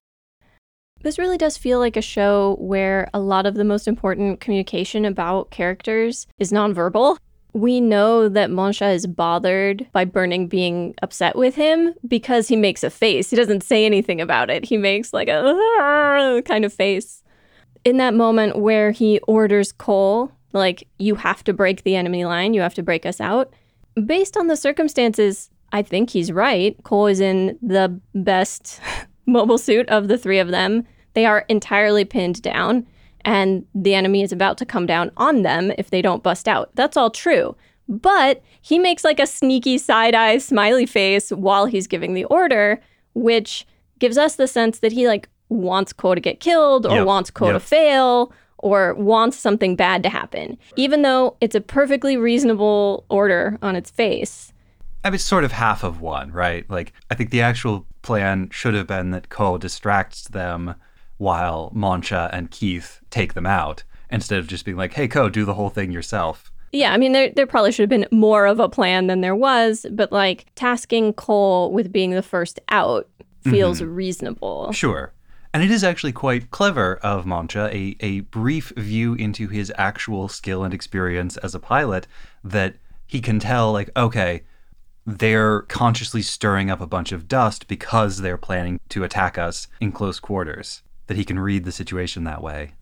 [1.03, 5.05] This really does feel like a show where a lot of the most important communication
[5.05, 7.19] about characters is nonverbal.
[7.55, 12.83] We know that Monsha is bothered by Burning being upset with him because he makes
[12.85, 13.31] a face.
[13.31, 14.65] He doesn't say anything about it.
[14.65, 17.23] He makes like a kind of face.
[17.85, 22.55] In that moment where he orders Cole, like, you have to break the enemy line,
[22.55, 23.53] you have to break us out,
[24.07, 26.77] based on the circumstances, I think he's right.
[26.85, 28.81] Cole is in the best
[29.27, 30.87] mobile suit of the three of them.
[31.14, 32.87] They are entirely pinned down,
[33.25, 36.70] and the enemy is about to come down on them if they don't bust out.
[36.75, 37.57] That's all true.
[37.88, 42.81] But he makes like a sneaky side eye smiley face while he's giving the order,
[43.14, 43.66] which
[43.98, 47.07] gives us the sense that he like wants Ko to get killed or Yep.
[47.07, 52.16] wants Ko to fail or wants something bad to happen, even though it's a perfectly
[52.16, 54.53] reasonable order on its face.
[55.05, 56.64] I mean, it's sort of half of one, right?
[56.70, 60.77] Like, I think the actual plan should have been that Ko distracts them
[61.23, 65.45] while Monsha and Keith take them out, instead of just being like, hey, Ko, do
[65.45, 66.51] the whole thing yourself.
[66.73, 69.37] Yeah, I mean, there, there probably should have been more of a plan than there
[69.37, 73.09] was, but like tasking Cole with being the first out
[73.43, 73.95] feels mm-hmm.
[73.95, 74.73] reasonable.
[74.73, 75.13] Sure.
[75.55, 80.29] And it is actually quite clever of Monsha, a, a brief view into his actual
[80.29, 82.07] skill and experience as a pilot,
[82.43, 84.43] that he can tell, like, okay,
[85.05, 89.93] they're consciously stirring up a bunch of dust because they're planning to attack us in
[89.93, 90.83] close quarters.
[91.12, 92.72] That he can read the situation that way.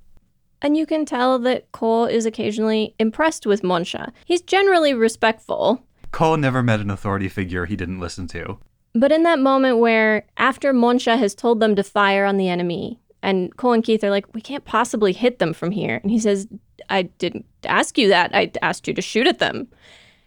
[0.62, 4.12] And you can tell that Cole is occasionally impressed with Monsha.
[4.24, 8.58] He's generally respectful, Cole never met an authority figure he didn't listen to.
[8.94, 13.00] but in that moment where, after Monsha has told them to fire on the enemy,
[13.20, 15.98] and Cole and Keith are like, we can't possibly hit them from here.
[16.04, 16.46] And he says,
[16.88, 18.30] I didn't ask you that.
[18.32, 19.66] I asked you to shoot at them.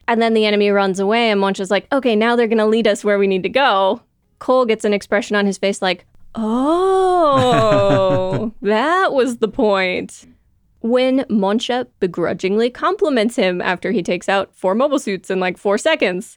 [0.10, 2.86] And then the enemy runs away, and Monsha's like, okay, now they're going to lead
[2.86, 4.02] us where we need to go.
[4.40, 6.06] Cole gets an expression on his face like,
[6.36, 10.28] oh, that was the point.
[10.82, 15.78] When Monsha begrudgingly compliments him after he takes out four mobile suits in like four
[15.78, 16.36] seconds.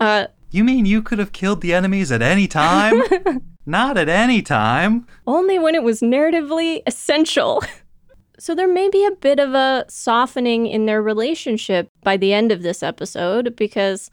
[0.00, 3.00] Uh, You mean you could have killed the enemies at any time?
[3.66, 5.06] Not at any time.
[5.26, 7.62] only when it was narratively essential.
[8.38, 12.52] so there may be a bit of a softening in their relationship by the end
[12.52, 14.10] of this episode because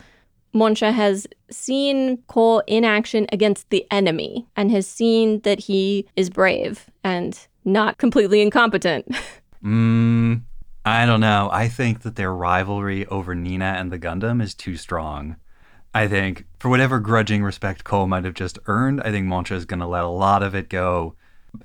[0.54, 6.30] Monsha has seen Cole in action against the enemy and has seen that he is
[6.30, 9.08] brave and not completely incompetent.
[9.64, 10.42] Mmm,
[10.86, 11.50] I don't know.
[11.52, 15.38] I think that their rivalry over Nina and the Gundam is too strong.
[15.94, 19.66] I think, for whatever grudging respect Cole might have just earned, I think Monsha is
[19.66, 21.16] going to let a lot of it go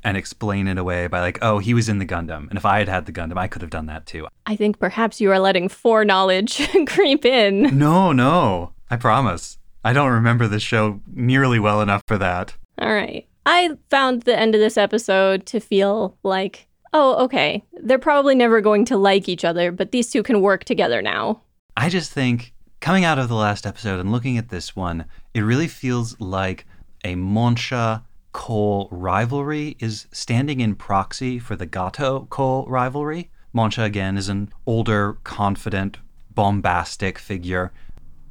[0.05, 2.49] and explain it away by, like, oh, he was in the Gundam.
[2.51, 4.29] And if I had had the Gundam, I could have done that too.
[4.45, 7.79] I think perhaps you are letting foreknowledge creep in.
[7.79, 9.59] No, no, I promise.
[9.85, 12.55] I don't remember the show nearly well enough for that.
[12.79, 13.27] All right.
[13.47, 18.61] I found the end of this episode to feel like, oh, okay, they're probably never
[18.61, 21.41] going to like each other, but these two can work together now.
[21.77, 25.41] I just think coming out of the last episode and looking at this one, it
[25.41, 26.67] really feels like
[27.05, 33.31] a Monsha Cole rivalry is standing in proxy for the Gato Cole rivalry.
[33.55, 35.97] Monsha, again, is an older, confident,
[36.35, 37.73] bombastic figure.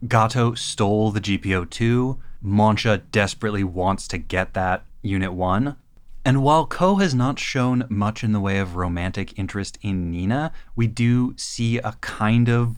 [0.06, 2.20] Gato stole the GPO 2.
[2.44, 5.76] Monsha desperately wants to get that Unit 1.
[6.24, 10.52] And while Ko has not shown much in the way of romantic interest in Nina,
[10.76, 12.76] we do see a kind of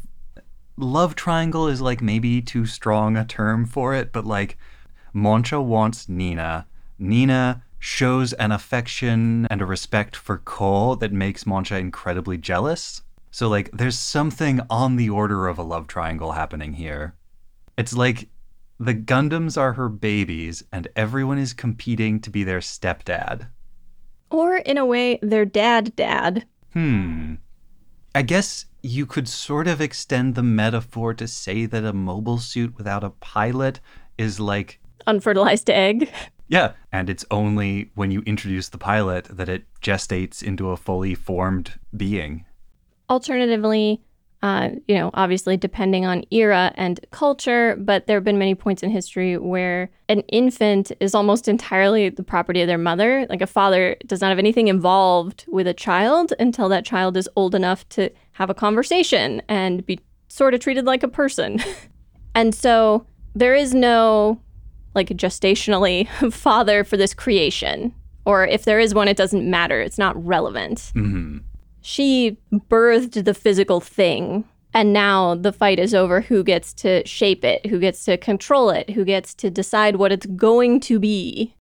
[0.77, 4.57] love triangle is like maybe too strong a term for it, but like
[5.13, 6.67] Monsha wants Nina.
[6.97, 13.01] Nina shows an affection and a respect for Ko that makes Monsha incredibly jealous.
[13.31, 17.15] So like there's something on the order of a love triangle happening here.
[17.77, 18.29] It's like
[18.79, 23.47] the Gundams are her babies and everyone is competing to be their stepdad.
[24.31, 26.45] Or, in a way, their dad dad.
[26.73, 27.35] Hmm.
[28.13, 32.77] I guess you could sort of extend the metaphor to say that a mobile suit
[32.77, 33.79] without a pilot
[34.17, 36.11] is like, Unfertilized egg.
[36.47, 41.15] yeah, and it's only when you introduce the pilot that it gestates into a fully
[41.15, 42.45] formed being.
[43.09, 44.01] Alternatively,
[44.41, 48.83] uh, you know, obviously depending on era and culture, but there have been many points
[48.83, 53.25] in history where an infant is almost entirely the property of their mother.
[53.29, 57.29] Like a father does not have anything involved with a child until that child is
[57.35, 61.61] old enough to have a conversation and be sort of treated like a person.
[62.35, 64.39] and so there is no
[64.95, 67.93] like gestationally father for this creation.
[68.25, 69.81] Or if there is one, it doesn't matter.
[69.81, 71.39] It's not relevant hmm
[71.81, 77.43] she birthed the physical thing and now the fight is over who gets to shape
[77.43, 81.53] it who gets to control it who gets to decide what it's going to be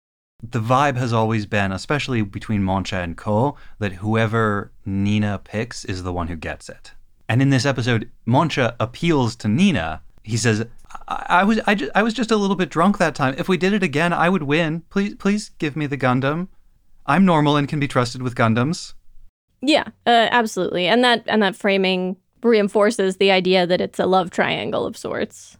[0.43, 6.03] The vibe has always been, especially between Monsha and Ko, that whoever Nina picks is
[6.03, 6.91] the one who gets it.
[7.27, 10.01] And in this episode, Monsha appeals to Nina.
[10.23, 10.65] He says,
[11.07, 13.33] I, I was I, ju- I was just a little bit drunk that time.
[13.37, 14.83] If we did it again, I would win.
[14.89, 16.47] Please please give me the Gundam.
[17.05, 18.93] I'm normal and can be trusted with Gundams.
[19.61, 24.29] Yeah uh, absolutely and that and that framing reinforces the idea that it's a love
[24.29, 25.57] triangle of sorts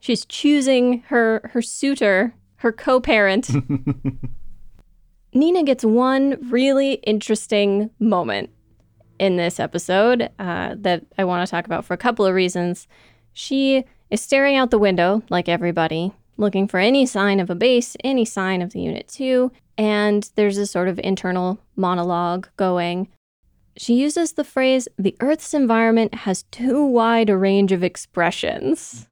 [0.00, 3.50] she's choosing her her suitor her co-parent
[5.34, 8.50] Nina gets one really interesting moment
[9.18, 12.86] in this episode uh, that I want to talk about for a couple of reasons.
[13.32, 17.96] She is staring out the window, like everybody, looking for any sign of a base,
[18.04, 23.08] any sign of the Unit 2, and there's a sort of internal monologue going.
[23.76, 29.08] She uses the phrase, the Earth's environment has too wide a range of expressions.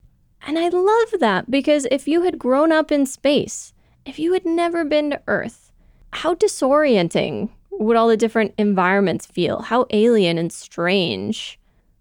[0.47, 3.73] And I love that because if you had grown up in space,
[4.05, 5.73] if you had never been to Earth,
[6.13, 9.63] how disorienting would all the different environments feel?
[9.63, 11.59] How alien and strange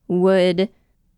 [0.07, 0.69] would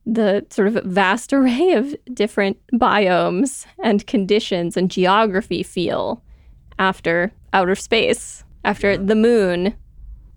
[0.06, 6.22] the sort of vast array of different biomes and conditions and geography feel
[6.80, 9.76] after outer space, after the moon.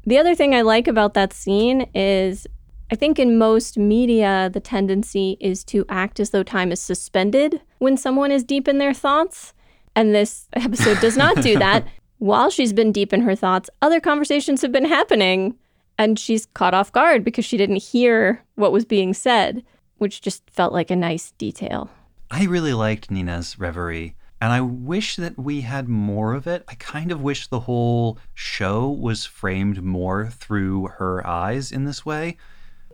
[0.06, 2.46] The other thing I like about that scene is
[2.92, 7.60] I think in most media, the tendency is to act as though time is suspended
[7.78, 9.54] when someone is deep in their thoughts.
[9.96, 11.86] And this episode does not do that.
[12.18, 15.56] While she's been deep in her thoughts, other conversations have been happening
[15.98, 19.64] and she's caught off guard because she didn't hear what was being said,
[19.98, 21.90] which just felt like a nice detail.
[22.30, 24.14] I really liked Nina's reverie,
[24.44, 26.64] and I wish that we had more of it.
[26.68, 32.04] I kind of wish the whole show was framed more through her eyes in this
[32.04, 32.36] way.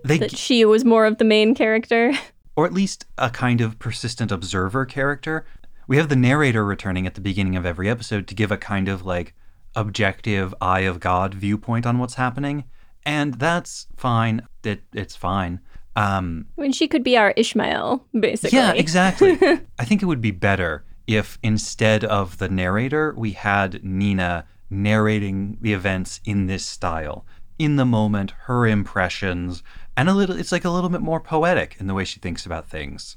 [0.04, 2.12] They that she was more of the main character.
[2.54, 5.44] Or at least a kind of persistent observer character.
[5.88, 8.88] We have the narrator returning at the beginning of every episode to give a kind
[8.88, 9.34] of like
[9.74, 12.62] objective eye of God viewpoint on what's happening
[13.04, 14.46] and that's fine.
[14.62, 15.58] It, it's fine.
[15.96, 18.56] Um, I mean, she could be our Ishmael, basically.
[18.56, 19.32] Yeah, exactly.
[19.80, 25.58] I think it would be better if instead of the narrator, we had Nina narrating
[25.60, 27.26] the events in this style,
[27.58, 29.62] in the moment, her impressions,
[29.96, 30.36] and a little.
[30.36, 33.16] It's like a little bit more poetic in the way she thinks about things,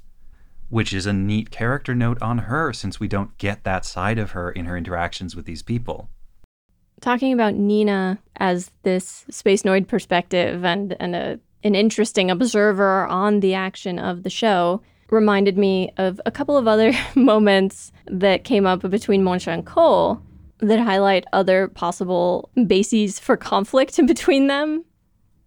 [0.69, 4.31] which is a neat character note on her, since we don't get that side of
[4.31, 6.09] her in her interactions with these people
[7.03, 13.41] talking about Nina as this Space Noid perspective and, and a, an interesting observer on
[13.41, 14.81] the action of the show
[15.13, 20.21] reminded me of a couple of other moments that came up between Monsha and Cole
[20.59, 24.83] that highlight other possible bases for conflict between them.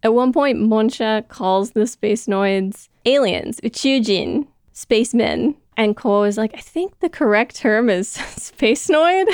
[0.03, 5.55] At one point, Monsha calls the Space Noids aliens, Uchujin, spacemen.
[5.75, 9.25] And Cole is like, I think the correct term is Space Noid.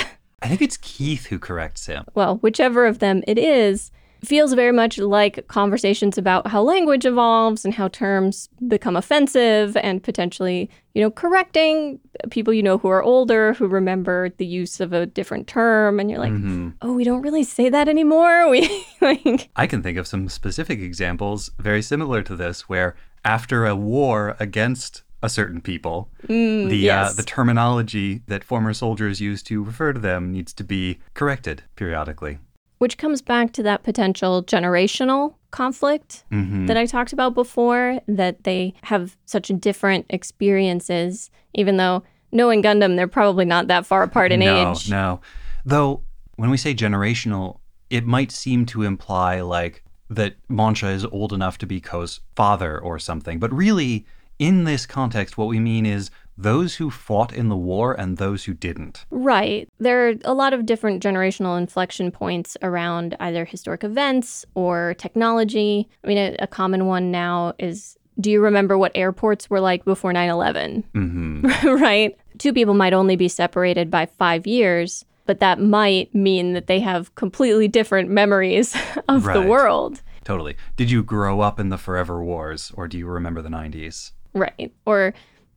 [0.41, 2.03] I think it's Keith who corrects him.
[2.15, 3.91] Well, whichever of them it is,
[4.25, 10.01] feels very much like conversations about how language evolves and how terms become offensive and
[10.03, 11.99] potentially, you know, correcting
[12.29, 16.09] people you know who are older who remember the use of a different term and
[16.09, 16.69] you're like, mm-hmm.
[16.81, 20.79] "Oh, we don't really say that anymore." We like I can think of some specific
[20.79, 22.95] examples very similar to this where
[23.25, 26.09] after a war against a certain people.
[26.27, 27.11] Mm, the uh, yes.
[27.11, 31.63] uh, the terminology that former soldiers use to refer to them needs to be corrected
[31.75, 32.39] periodically.
[32.83, 36.65] Which comes back to that potential generational conflict mm-hmm.
[36.65, 38.01] that I talked about before.
[38.09, 42.03] That they have such different experiences, even though
[42.33, 44.89] knowing Gundam, they're probably not that far apart in no, age.
[44.89, 45.21] No, no.
[45.63, 46.03] though
[46.35, 47.59] when we say generational,
[47.89, 52.77] it might seem to imply like that Monsha is old enough to be Ko's father
[52.77, 54.05] or something, but really
[54.39, 58.45] in this context, what we mean is those who fought in the war and those
[58.45, 59.05] who didn't.
[59.11, 59.69] Right.
[59.79, 65.87] There are a lot of different generational inflection points around either historic events or technology.
[66.03, 69.85] I mean, a, a common one now is do you remember what airports were like
[69.85, 70.83] before 9 11?
[70.93, 71.67] Mm-hmm.
[71.81, 72.17] right?
[72.37, 76.79] Two people might only be separated by five years, but that might mean that they
[76.79, 78.75] have completely different memories
[79.07, 79.33] of right.
[79.33, 80.01] the world.
[80.23, 80.55] Totally.
[80.77, 84.11] Did you grow up in the forever wars or do you remember the 90s?
[84.33, 84.73] Right.
[84.85, 85.13] Or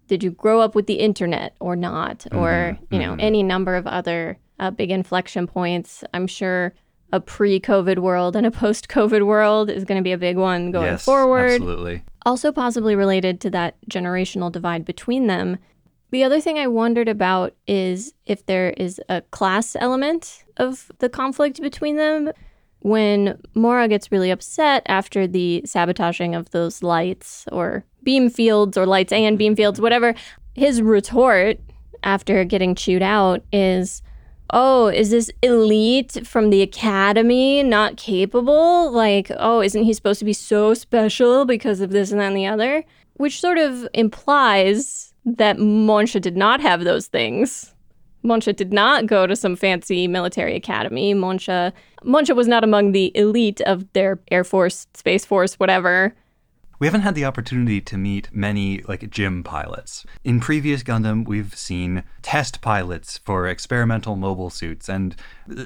[0.06, 2.20] did you grow up with the internet or not?
[2.20, 2.38] Mm-hmm.
[2.38, 3.20] Or, you know, mm-hmm.
[3.20, 6.04] any number of other uh, big inflection points.
[6.14, 6.74] I'm sure
[7.12, 10.36] a pre COVID world and a post COVID world is going to be a big
[10.36, 11.52] one going yes, forward.
[11.52, 12.02] Absolutely.
[12.24, 15.58] Also, possibly related to that generational divide between them.
[16.10, 21.08] The other thing I wondered about is if there is a class element of the
[21.08, 22.30] conflict between them.
[22.86, 28.86] When Mora gets really upset after the sabotaging of those lights or beam fields or
[28.86, 30.14] lights and beam fields, whatever.
[30.54, 31.58] His retort
[32.04, 34.02] after getting chewed out is,
[34.50, 38.92] Oh, is this elite from the academy not capable?
[38.92, 42.36] Like, oh, isn't he supposed to be so special because of this and that and
[42.36, 42.84] the other?
[43.14, 47.74] Which sort of implies that Monsha did not have those things.
[48.26, 51.14] Monsha did not go to some fancy military academy.
[51.14, 51.72] Monsha
[52.04, 56.14] Monsha was not among the elite of their Air Force, Space Force, whatever
[56.78, 60.04] We haven't had the opportunity to meet many like GM pilots.
[60.24, 65.16] In previous Gundam, we've seen test pilots for experimental mobile suits and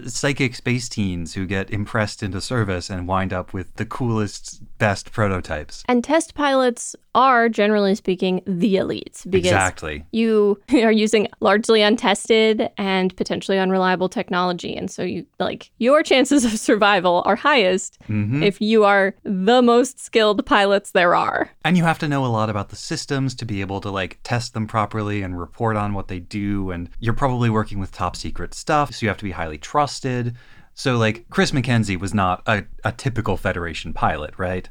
[0.06, 5.12] psychic space teens who get impressed into service and wind up with the coolest, best
[5.12, 5.84] prototypes.
[5.88, 10.04] And test pilots are, generally speaking, the elites because Exactly.
[10.12, 14.76] you are using largely untested and potentially unreliable technology.
[14.76, 18.44] And so you like your chances of survival are highest Mhm.
[18.44, 21.50] if you are the most skilled pilots there are.
[21.64, 24.18] And you have to know a lot about the systems to be able to like
[24.22, 26.70] test them properly and report on what they do.
[26.70, 30.34] And you're probably working with top secret stuff, so you have to be highly trusted.
[30.74, 34.68] So, like, Chris McKenzie was not a, a typical Federation pilot, right?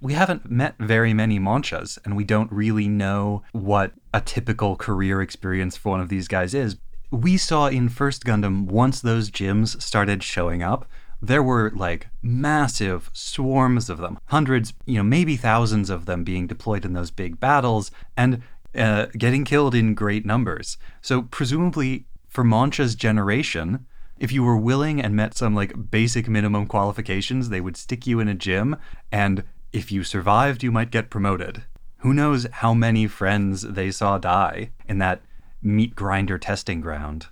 [0.00, 5.22] We haven't met very many Monshas, and we don't really know what a typical career
[5.22, 6.78] experience for one of these guys is.
[7.12, 10.86] We saw in First Gundam, once those GMs started showing up,
[11.22, 16.46] there were like massive swarms of them, hundreds, you know, maybe thousands of them being
[16.46, 18.42] deployed in those big battles and
[18.74, 20.78] uh, getting killed in great numbers.
[21.02, 23.86] So, presumably, for Monsha's generation,
[24.20, 28.20] if you were willing and met some like basic minimum qualifications, they would stick you
[28.20, 28.78] in a GM,
[29.10, 29.42] and
[29.72, 31.64] if you survived, you might get promoted.
[31.98, 35.22] Who knows how many friends they saw die in that
[35.62, 37.26] meat grinder testing ground?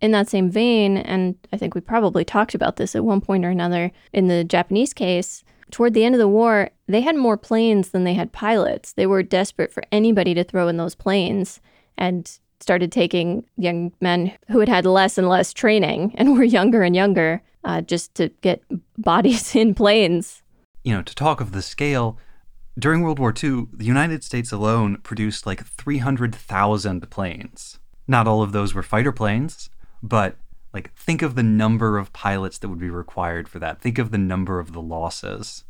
[0.00, 3.44] In that same vein, and I think we probably talked about this at one point
[3.44, 7.36] or another in the Japanese case, toward the end of the war, they had more
[7.36, 8.92] planes than they had pilots.
[8.92, 11.60] They were desperate for anybody to throw in those planes
[11.96, 16.82] and started taking young men who had had less and less training and were younger
[16.82, 18.62] and younger uh, just to get
[18.98, 20.42] bodies in planes.
[20.82, 22.18] you know, to talk of the scale,
[22.78, 27.78] during World War II, the United States alone produced like 300,000 planes.
[28.06, 29.70] Not all of those were fighter planes,
[30.02, 30.36] but
[30.72, 33.80] like think of the number of pilots that would be required for that.
[33.80, 35.64] Think of the number of the losses.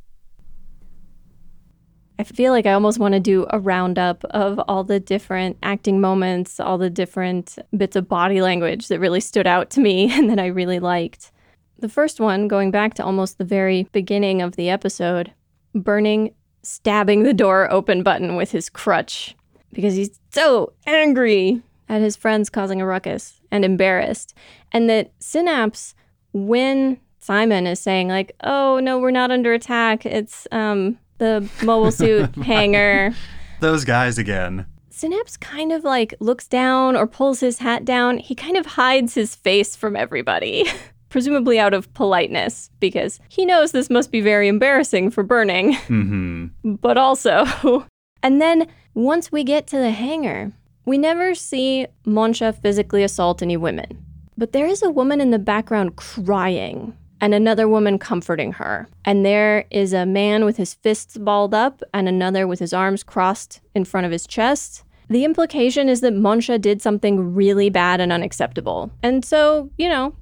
[2.19, 6.01] I feel like I almost want to do a roundup of all the different acting
[6.01, 10.31] moments, all the different bits of body language that really stood out to me and
[10.31, 11.33] that I really liked.
[11.79, 15.33] The first one, going back to almost the very beginning of the episode,
[15.75, 19.35] Burning stabbing the door open button with his crutch
[19.73, 24.35] because he's so angry at his friends causing a ruckus and embarrassed.
[24.73, 25.95] And that Synapse,
[26.33, 31.93] when Simon is saying, like, oh, no, we're not under attack, it's um, the mobile
[31.93, 33.15] suit hangar.
[33.61, 34.67] Those guys again.
[34.91, 38.19] Synapse kind of like looks down or pulls his hat down.
[38.19, 40.65] He kind of hides his face from everybody,
[41.09, 46.47] presumably out of politeness, because he knows this must be very embarrassing for Burning, hmm
[46.65, 47.87] but also.
[48.23, 50.53] And then once we get to the hangar,
[50.87, 54.05] we never see Monsha physically assault any women.
[54.37, 58.87] But there is a woman in the background crying and another woman comforting her.
[59.07, 63.03] And there is a man with his fists balled up and another with his arms
[63.03, 64.85] crossed in front of his chest.
[65.09, 68.91] The implication is that Monsha did something really bad and unacceptable.
[69.03, 70.14] And so, you know,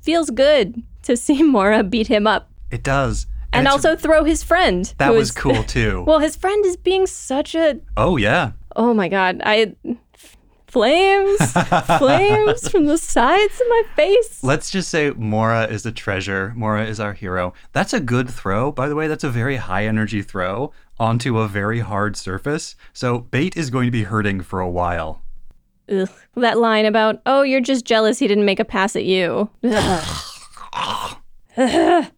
[0.00, 3.26] feels good to see Mora beat him up It does.
[3.52, 4.94] and, it's- also throw his friend.
[4.96, 6.04] that was is- cool too.
[6.06, 8.52] well, his friend is being such a oh yeah.
[8.76, 9.74] oh my god, I
[10.76, 11.52] flames,
[11.98, 14.44] flames from the sides of my face.
[14.44, 16.52] Let's just say Mora is a treasure.
[16.54, 17.54] Mora is our hero.
[17.72, 19.08] That's a good throw, by the way.
[19.08, 22.76] That's a very high energy throw onto a very hard surface.
[22.92, 25.22] So Bate is going to be hurting for a while.
[25.90, 26.10] Ugh.
[26.34, 29.48] That line about oh, you're just jealous he didn't make a pass at you.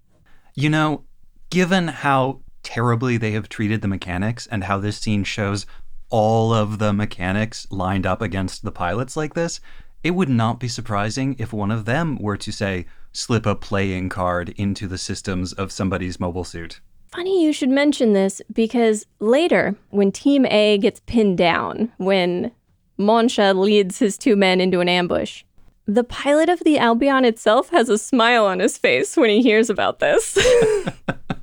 [0.54, 1.04] You know,
[1.50, 5.64] given how terribly they have treated the mechanics and how this scene shows
[6.10, 9.60] all of the mechanics lined up against the pilots like this,
[10.02, 14.08] it would not be surprising if one of them were to say, slip a playing
[14.08, 16.80] card into the systems of somebody's mobile suit.
[17.08, 22.52] Funny you should mention this because later, when Team A gets pinned down, when
[22.98, 25.42] Monsha leads his two men into an ambush,
[25.86, 29.70] the pilot of the Albion itself has a smile on his face when he hears
[29.70, 30.36] about this.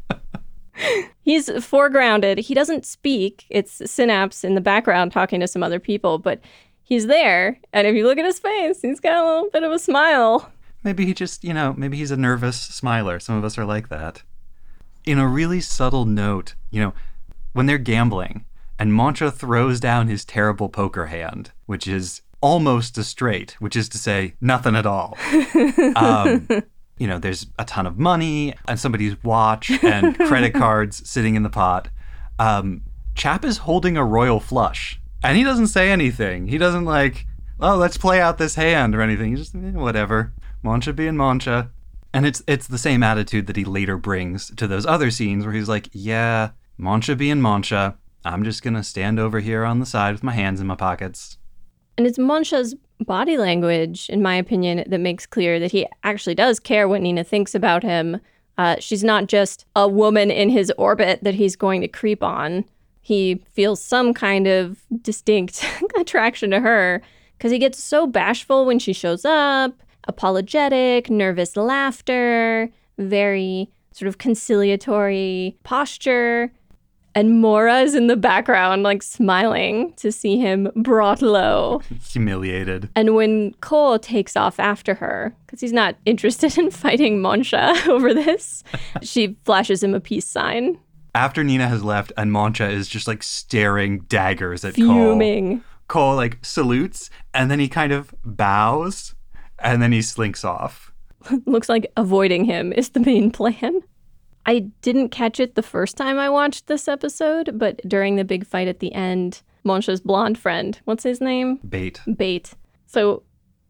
[1.22, 2.40] He's foregrounded.
[2.40, 3.46] He doesn't speak.
[3.50, 6.40] It's Synapse in the background talking to some other people, but
[6.84, 7.60] he's there.
[7.74, 10.52] And if you look at his face, he's got a little bit of a smile.
[10.84, 13.20] Maybe he just, you know, maybe he's a nervous smiler.
[13.20, 14.24] Some of us are like that.
[15.06, 16.94] In a really subtle note, you know,
[17.54, 18.46] when they're gambling
[18.78, 23.90] and Monsha throws down his terrible poker hand, which is almost a straight, which is
[23.90, 25.18] to say, nothing at all.
[25.96, 26.48] Um,
[26.98, 31.43] you know, there's a ton of money and somebody's watch and credit cards sitting in
[31.43, 31.89] the pot.
[32.39, 32.84] Um,
[33.16, 36.48] Chap is holding a royal flush and he doesn't say anything.
[36.48, 37.26] He doesn't like,
[37.60, 39.32] oh, let's play out this hand or anything.
[39.32, 40.34] He just, eh, whatever.
[40.64, 41.70] Monsha being Monsha.
[42.14, 45.54] And it's it's the same attitude that he later brings to those other scenes where
[45.54, 47.98] he's like, yeah, Monsha being Monsha.
[48.24, 51.38] I'm just gonna stand over here on the side with my hands in my pockets.
[51.98, 56.60] And it's Monsha's body language, in my opinion, that makes clear that he actually does
[56.60, 58.20] care what Nina thinks about him.
[58.58, 62.64] Uh, she's not just a woman in his orbit that he's going to creep on.
[63.02, 65.66] He feels some kind of distinct
[66.00, 67.02] attraction to her
[67.38, 69.74] because he gets so bashful when she shows up,
[70.08, 76.52] apologetic, nervous laughter, very sort of conciliatory posture.
[77.18, 81.82] And Mora is in the background, like smiling to see him brought low.
[82.11, 82.89] Humiliated.
[82.93, 88.13] And when Cole takes off after her, because he's not interested in fighting Monsha over
[88.13, 88.66] this,
[89.01, 90.78] she flashes him a peace sign.
[91.16, 94.88] After Nina has left and Monsha is just like staring daggers at Cole.
[94.88, 95.63] Fuming.
[95.88, 99.16] Cole like salutes and then he kind of bows
[99.59, 100.91] and then he slinks off.
[101.45, 103.82] Looks like avoiding him is the main plan.
[104.46, 108.46] I didn't catch it the first time I watched this episode, but during the big
[108.46, 111.58] fight at the end, Monsha's blonde friend, what's his name?
[111.68, 112.00] Bate.
[112.16, 112.54] Bate.
[112.86, 113.24] So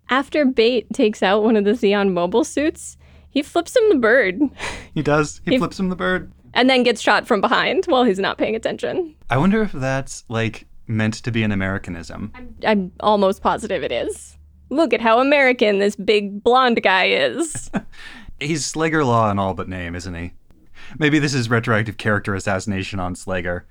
[0.10, 2.98] after Bate takes out one of the Zeon mobile suits,
[3.30, 4.40] he flips him the bird
[4.94, 5.42] He does.
[5.46, 6.32] He He- flips him the bird.
[6.54, 9.16] and then gets shot from behind while he's not paying attention.
[9.30, 12.32] I wonder if that's like meant to be an Americanism.
[12.66, 14.38] I'm almost positive it is.
[14.70, 17.70] Look at how American this big blonde guy is.
[18.40, 20.34] He's Sleggar Law in all but name, isn't he?
[21.00, 23.62] Maybe this is retroactive character assassination on Sleggar.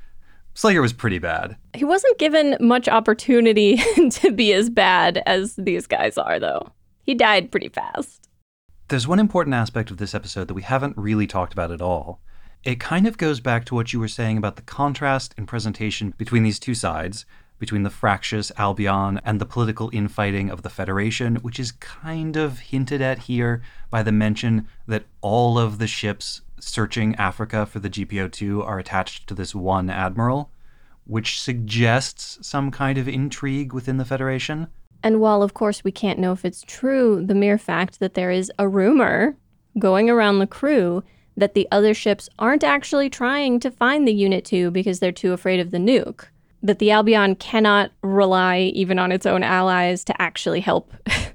[0.54, 1.56] Sleggar was pretty bad.
[1.74, 3.76] he wasn't given much opportunity
[4.10, 6.70] to be as bad as these guys are, though.
[7.02, 8.28] He died pretty fast.
[8.88, 12.20] There's one important aspect of this episode that we haven't really talked about at all.
[12.62, 16.14] It kind of goes back to what you were saying about the contrast in presentation
[16.16, 17.26] between these two sides,
[17.58, 22.58] between the fractious Albion and the political infighting of the Federation, which is kind of
[22.58, 27.90] hinted at here by the mention that all of the ships searching Africa for the
[27.90, 30.50] GPO 2 are attached to this one admiral,
[31.06, 34.68] which suggests some kind of intrigue within the Federation.
[35.02, 38.30] And while, of course, we can't know if it's true, the mere fact that there
[38.30, 39.36] is a rumor
[39.78, 41.04] going around the crew
[41.36, 45.32] that the other ships aren't actually trying to find the Unit 2 because they're too
[45.32, 46.26] afraid of the nuke,
[46.62, 50.92] that the Albion cannot rely even on its own allies to actually help.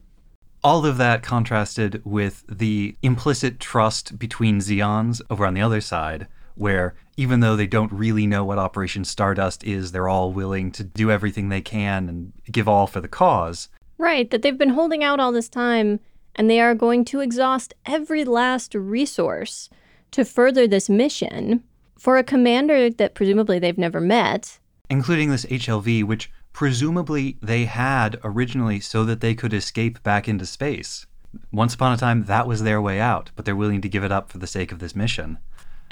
[0.63, 6.27] all of that contrasted with the implicit trust between Zeons over on the other side,
[6.55, 10.83] where even though they don't really know what Operation Stardust is, they're all willing to
[10.83, 13.69] do everything they can and give all for the cause.
[13.97, 15.99] right, that they've been holding out all this time
[16.35, 19.69] and they are going to exhaust every last resource
[20.11, 21.63] to further this mission
[21.97, 24.57] for a commander that presumably they've never met.
[24.89, 30.45] including this HLV, which presumably they had originally so that they could escape back into
[30.45, 31.05] space.
[31.51, 34.11] Once upon a time, that was their way out, but they're willing to give it
[34.11, 35.37] up for the sake of this mission.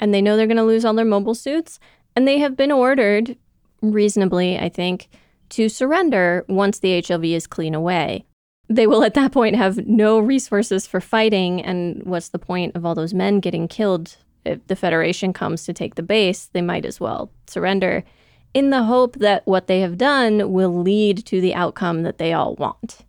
[0.00, 1.80] and they know they're going to lose all their mobile suits,
[2.14, 3.36] and they have been ordered,
[3.82, 5.08] reasonably, I think,
[5.50, 8.24] to surrender once the HLV is clean away.
[8.68, 12.84] They will at that point have no resources for fighting, and what's the point of
[12.86, 14.16] all those men getting killed?
[14.44, 18.04] If the Federation comes to take the base, they might as well surrender
[18.54, 22.32] in the hope that what they have done will lead to the outcome that they
[22.32, 23.00] all want.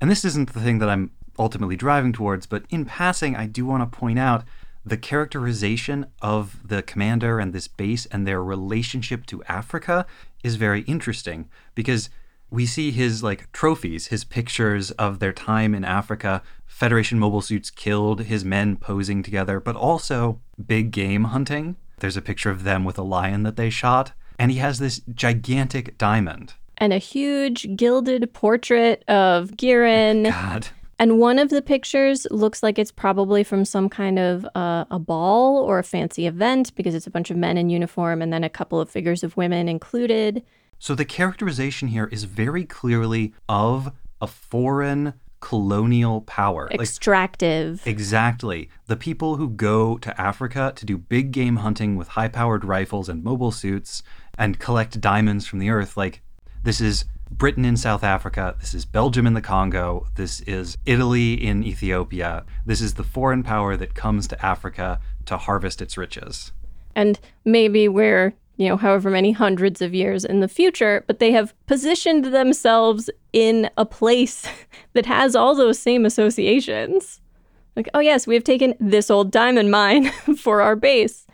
[0.00, 3.66] And this isn't the thing that I'm ultimately driving towards, but in passing, I do
[3.66, 4.44] want to point out
[4.84, 10.06] the characterization of the commander and this base and their relationship to Africa
[10.44, 12.08] is very interesting because
[12.50, 17.70] we see his like trophies, his pictures of their time in Africa, Federation mobile suits
[17.70, 21.76] killed, his men posing together, but also big game hunting.
[21.98, 25.00] There's a picture of them with a lion that they shot, and he has this
[25.14, 26.54] gigantic diamond.
[26.78, 30.24] And a huge gilded portrait of Gihren.
[30.24, 30.68] God.
[30.98, 34.98] And one of the pictures looks like it's probably from some kind of uh, a
[34.98, 38.44] ball or a fancy event because it's a bunch of men in uniform and then
[38.44, 40.42] a couple of figures of women included.
[40.78, 46.68] So the characterization here is very clearly of a foreign colonial power.
[46.70, 47.86] Like Extractive.
[47.86, 48.70] exactly.
[48.86, 53.22] The people who go to Africa to do big game hunting with high-powered rifles and
[53.22, 54.02] mobile suits
[54.38, 56.22] and collect diamonds from the earth like
[56.62, 61.34] this is Britain in South Africa, this is Belgium in the Congo, this is Italy
[61.34, 62.44] in Ethiopia.
[62.64, 66.52] This is the foreign power that comes to Africa to harvest its riches.
[66.94, 71.30] and maybe we're, you know, however many hundreds of years in the future, but they
[71.32, 74.46] have positioned themselves in a place
[74.94, 77.20] that has all those same associations.
[77.76, 81.25] Like, oh, yes, we have taken this old diamond mine for our base.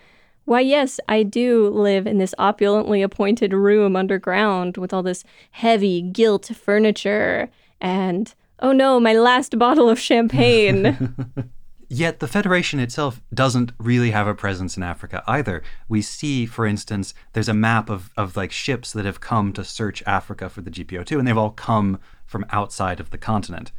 [0.45, 6.03] Why, yes, I do live in this opulently appointed room underground with all this heavy
[6.03, 7.49] gilt furniture
[7.81, 11.15] and, oh no, my last bottle of champagne.
[11.89, 15.63] Yet the Federation itself doesn't really have a presence in Africa either.
[15.89, 19.63] We see, for instance, there's a map of, of like ships that have come to
[19.63, 23.73] search Africa for the GPO2, and they've all come from outside of the continent.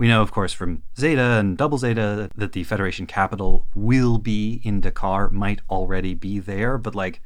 [0.00, 4.62] We know, of course, from Zeta and Double Zeta that the Federation capital will be
[4.64, 7.20] in Dakar, might already be there, but like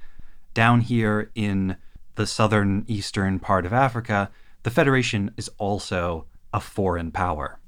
[0.54, 1.76] down here in
[2.16, 4.28] the southern eastern part of Africa,
[4.64, 7.60] the Federation is also a foreign power.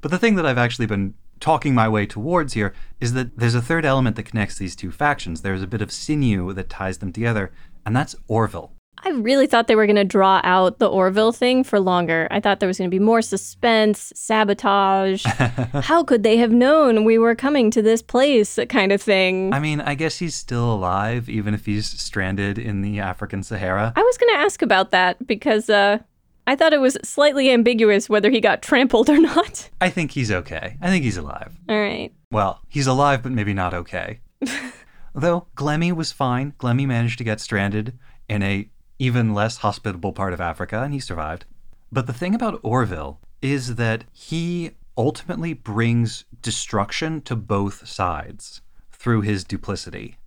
[0.00, 3.54] But the thing that I've actually been talking my way towards here is that there's
[3.54, 5.42] a third element that connects these two factions.
[5.42, 7.52] There's a bit of sinew that ties them together,
[7.86, 8.72] and that's Orville.
[9.04, 12.28] I really thought they were going to draw out the Orville thing for longer.
[12.30, 15.24] I thought there was going to be more suspense, sabotage.
[15.26, 19.52] How could they have known we were coming to this place, kind of thing?
[19.52, 23.92] I mean, I guess he's still alive, even if he's stranded in the African Sahara.
[23.96, 25.98] I was going to ask about that because uh,
[26.46, 29.68] I thought it was slightly ambiguous whether he got trampled or not.
[29.80, 30.76] I think he's okay.
[30.80, 31.58] I think he's alive.
[31.68, 32.12] All right.
[32.30, 34.20] Well, he's alive, but maybe not okay.
[35.14, 36.52] Though Glemmy was fine.
[36.58, 37.98] Glemmy managed to get stranded
[38.28, 38.68] in a
[39.02, 41.44] even less hospitable part of Africa, and he survived.
[41.90, 48.60] But the thing about Orville is that he ultimately brings destruction to both sides
[48.92, 50.18] through his duplicity.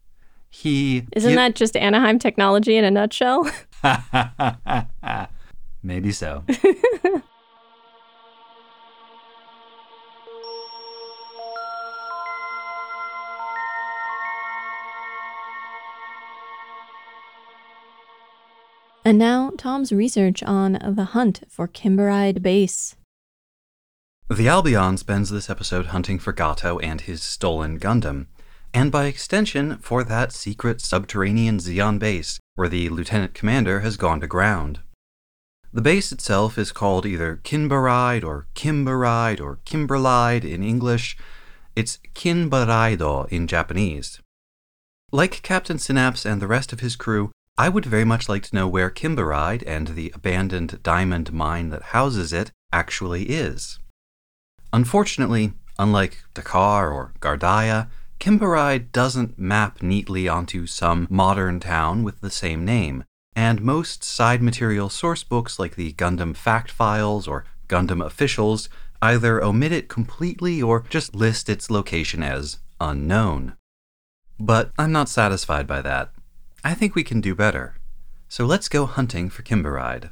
[0.49, 3.49] He Isn't that just Anaheim technology in a nutshell?
[5.81, 6.43] Maybe so.
[19.05, 22.95] and now, Tom's research on the hunt for Kimberide Base.
[24.29, 28.25] The Albion spends this episode hunting for Gato and his stolen Gundam,
[28.73, 34.21] and by extension, for that secret subterranean Zeon base where the lieutenant commander has gone
[34.21, 34.79] to ground.
[35.71, 41.15] The base itself is called either Kinbaride or Kimberide or Kimberlide in English.
[41.75, 44.19] It's Kinbaraido in Japanese.
[45.11, 48.55] Like Captain Synapse and the rest of his crew, I would very much like to
[48.55, 53.79] know where Kimberide and the abandoned diamond mine that houses it actually is.
[54.73, 57.87] Unfortunately, unlike Dakar or Gardaya,
[58.19, 63.05] Kimberide doesn't map neatly onto some modern town with the same name,
[63.37, 68.67] and most side material source books like the Gundam Fact Files or Gundam Officials
[69.01, 73.55] either omit it completely or just list its location as unknown.
[74.37, 76.11] But I'm not satisfied by that.
[76.65, 77.75] I think we can do better.
[78.27, 80.09] So let's go hunting for Kimberide.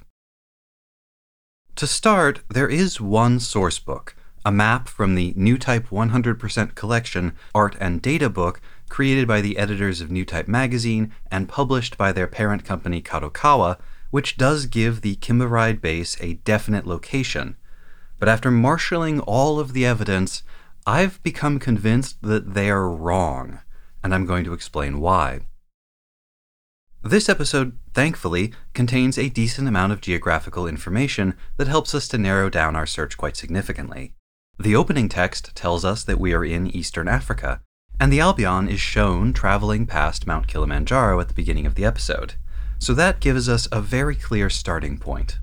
[1.77, 7.33] To start, there is one source book, a map from the New Type 100% collection
[7.55, 12.11] art and data book created by the editors of New Type magazine and published by
[12.11, 13.79] their parent company Kadokawa,
[14.11, 17.55] which does give the Kimberide base a definite location.
[18.19, 20.43] But after marshaling all of the evidence,
[20.85, 23.61] I've become convinced that they are wrong,
[24.03, 25.39] and I'm going to explain why.
[27.05, 32.49] This episode, thankfully, contains a decent amount of geographical information that helps us to narrow
[32.49, 34.13] down our search quite significantly.
[34.57, 37.59] The opening text tells us that we are in Eastern Africa,
[37.99, 42.35] and the Albion is shown traveling past Mount Kilimanjaro at the beginning of the episode,
[42.79, 45.39] so that gives us a very clear starting point.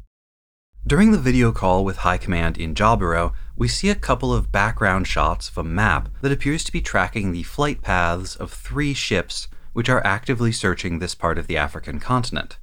[0.87, 5.07] During the video call with High Command in Jaburo, we see a couple of background
[5.07, 9.47] shots of a map that appears to be tracking the flight paths of three ships
[9.73, 12.59] which are actively searching this part of the African continent.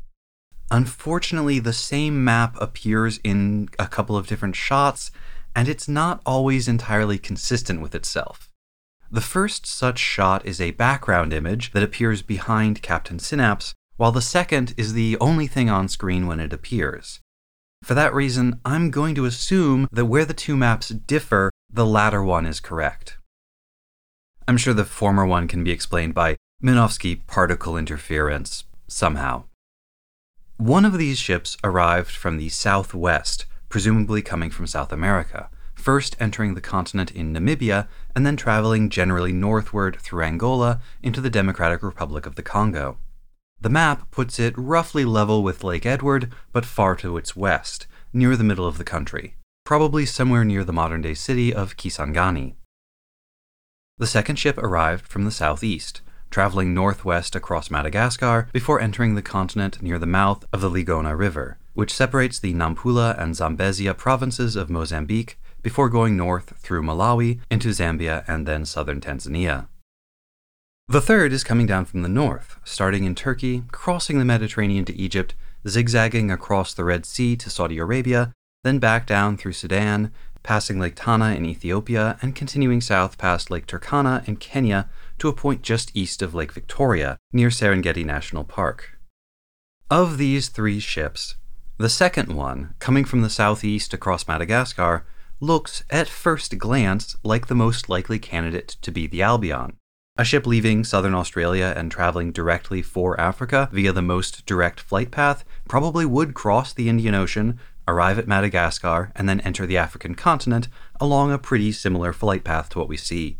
[0.69, 5.11] Unfortunately, the same map appears in a couple of different shots,
[5.55, 8.49] and it's not always entirely consistent with itself.
[9.09, 14.21] The first such shot is a background image that appears behind Captain Synapse, while the
[14.21, 17.21] second is the only thing on screen when it appears.
[17.83, 22.21] For that reason, I'm going to assume that where the two maps differ, the latter
[22.23, 23.17] one is correct.
[24.47, 29.43] I'm sure the former one can be explained by Minovsky particle interference somehow.
[30.57, 36.55] One of these ships arrived from the southwest, presumably coming from South America, first entering
[36.55, 42.25] the continent in Namibia and then traveling generally northward through Angola into the Democratic Republic
[42.25, 42.97] of the Congo.
[43.61, 48.35] The map puts it roughly level with Lake Edward, but far to its west, near
[48.35, 52.55] the middle of the country, probably somewhere near the modern day city of Kisangani.
[53.99, 59.81] The second ship arrived from the southeast, traveling northwest across Madagascar before entering the continent
[59.81, 64.69] near the mouth of the Ligonha River, which separates the Nampula and Zambezia provinces of
[64.69, 69.67] Mozambique before going north through Malawi into Zambia and then southern Tanzania.
[70.87, 74.95] The third is coming down from the north, starting in Turkey, crossing the Mediterranean to
[74.95, 75.35] Egypt,
[75.67, 78.31] zigzagging across the Red Sea to Saudi Arabia,
[78.63, 80.13] then back down through Sudan,
[80.43, 84.89] passing Lake Tana in Ethiopia and continuing south past Lake Turkana in Kenya
[85.19, 88.99] to a point just east of Lake Victoria, near Serengeti National Park.
[89.89, 91.35] Of these three ships,
[91.77, 95.05] the second one, coming from the southeast across Madagascar,
[95.39, 99.77] looks, at first glance, like the most likely candidate to be the Albion.
[100.17, 105.11] A ship leaving southern Australia and traveling directly for Africa via the most direct flight
[105.11, 110.15] path probably would cross the Indian Ocean, arrive at Madagascar, and then enter the African
[110.15, 113.37] continent along a pretty similar flight path to what we see.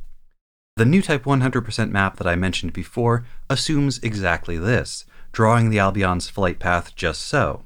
[0.78, 6.30] The new Type 100% map that I mentioned before assumes exactly this, drawing the Albion's
[6.30, 7.65] flight path just so.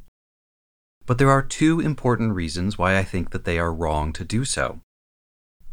[1.05, 4.45] But there are two important reasons why I think that they are wrong to do
[4.45, 4.80] so.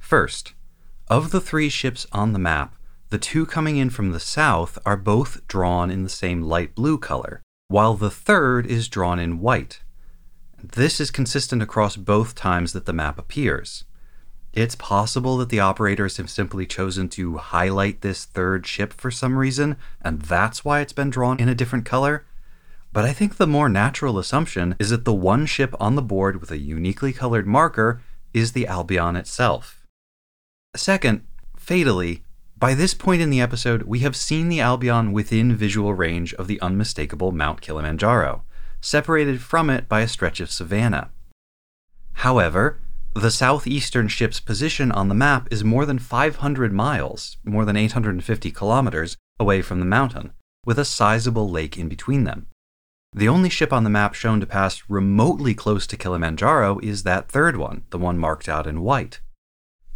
[0.00, 0.54] First,
[1.06, 2.74] of the three ships on the map,
[3.10, 6.98] the two coming in from the south are both drawn in the same light blue
[6.98, 9.82] color, while the third is drawn in white.
[10.60, 13.84] This is consistent across both times that the map appears.
[14.58, 19.38] It's possible that the operators have simply chosen to highlight this third ship for some
[19.38, 22.26] reason, and that's why it's been drawn in a different color.
[22.92, 26.40] But I think the more natural assumption is that the one ship on the board
[26.40, 28.02] with a uniquely colored marker
[28.34, 29.86] is the Albion itself.
[30.74, 31.24] Second,
[31.56, 32.24] fatally,
[32.56, 36.48] by this point in the episode, we have seen the Albion within visual range of
[36.48, 38.42] the unmistakable Mount Kilimanjaro,
[38.80, 41.10] separated from it by a stretch of savanna.
[42.14, 42.80] However,
[43.20, 48.50] the southeastern ship's position on the map is more than 500 miles, more than 850
[48.50, 50.32] kilometers, away from the mountain,
[50.64, 52.46] with a sizable lake in between them.
[53.12, 57.30] The only ship on the map shown to pass remotely close to Kilimanjaro is that
[57.30, 59.20] third one, the one marked out in white.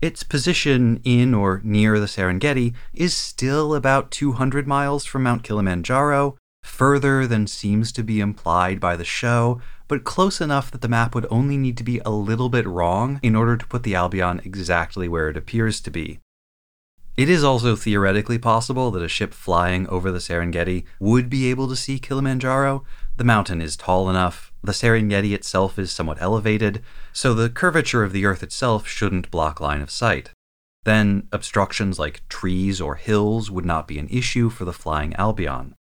[0.00, 6.36] Its position in or near the Serengeti is still about 200 miles from Mount Kilimanjaro,
[6.62, 11.14] further than seems to be implied by the show, but close enough that the map
[11.14, 14.40] would only need to be a little bit wrong in order to put the Albion
[14.44, 16.18] exactly where it appears to be.
[17.16, 21.68] It is also theoretically possible that a ship flying over the Serengeti would be able
[21.68, 22.84] to see Kilimanjaro.
[23.18, 26.82] The mountain is tall enough, the Serengeti itself is somewhat elevated,
[27.12, 30.30] so the curvature of the Earth itself shouldn't block line of sight.
[30.84, 35.74] Then, obstructions like trees or hills would not be an issue for the flying Albion.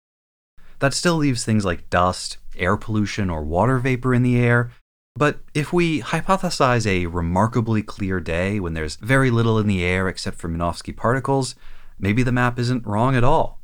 [0.82, 4.72] That still leaves things like dust, air pollution, or water vapor in the air,
[5.16, 10.08] but if we hypothesize a remarkably clear day when there's very little in the air
[10.08, 11.54] except for Minovsky particles,
[12.00, 13.62] maybe the map isn't wrong at all.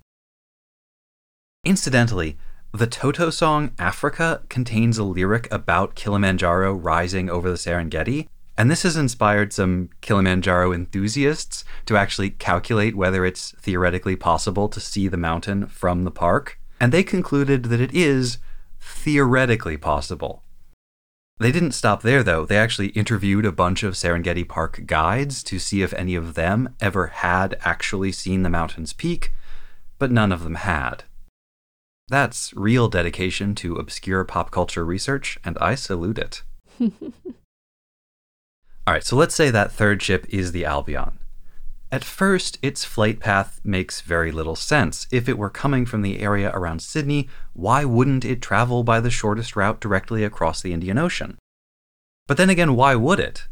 [1.65, 2.37] Incidentally,
[2.71, 8.83] the Toto song Africa contains a lyric about Kilimanjaro rising over the Serengeti, and this
[8.83, 15.17] has inspired some Kilimanjaro enthusiasts to actually calculate whether it's theoretically possible to see the
[15.17, 18.37] mountain from the park, and they concluded that it is
[18.79, 20.43] theoretically possible.
[21.39, 22.45] They didn't stop there, though.
[22.45, 26.75] They actually interviewed a bunch of Serengeti Park guides to see if any of them
[26.81, 29.33] ever had actually seen the mountain's peak,
[29.99, 31.03] but none of them had.
[32.07, 36.41] That's real dedication to obscure pop culture research, and I salute it.
[36.81, 36.93] All
[38.93, 41.19] right, so let's say that third ship is the Albion.
[41.89, 45.07] At first, its flight path makes very little sense.
[45.09, 49.09] If it were coming from the area around Sydney, why wouldn't it travel by the
[49.09, 51.37] shortest route directly across the Indian Ocean?
[52.27, 53.47] But then again, why would it?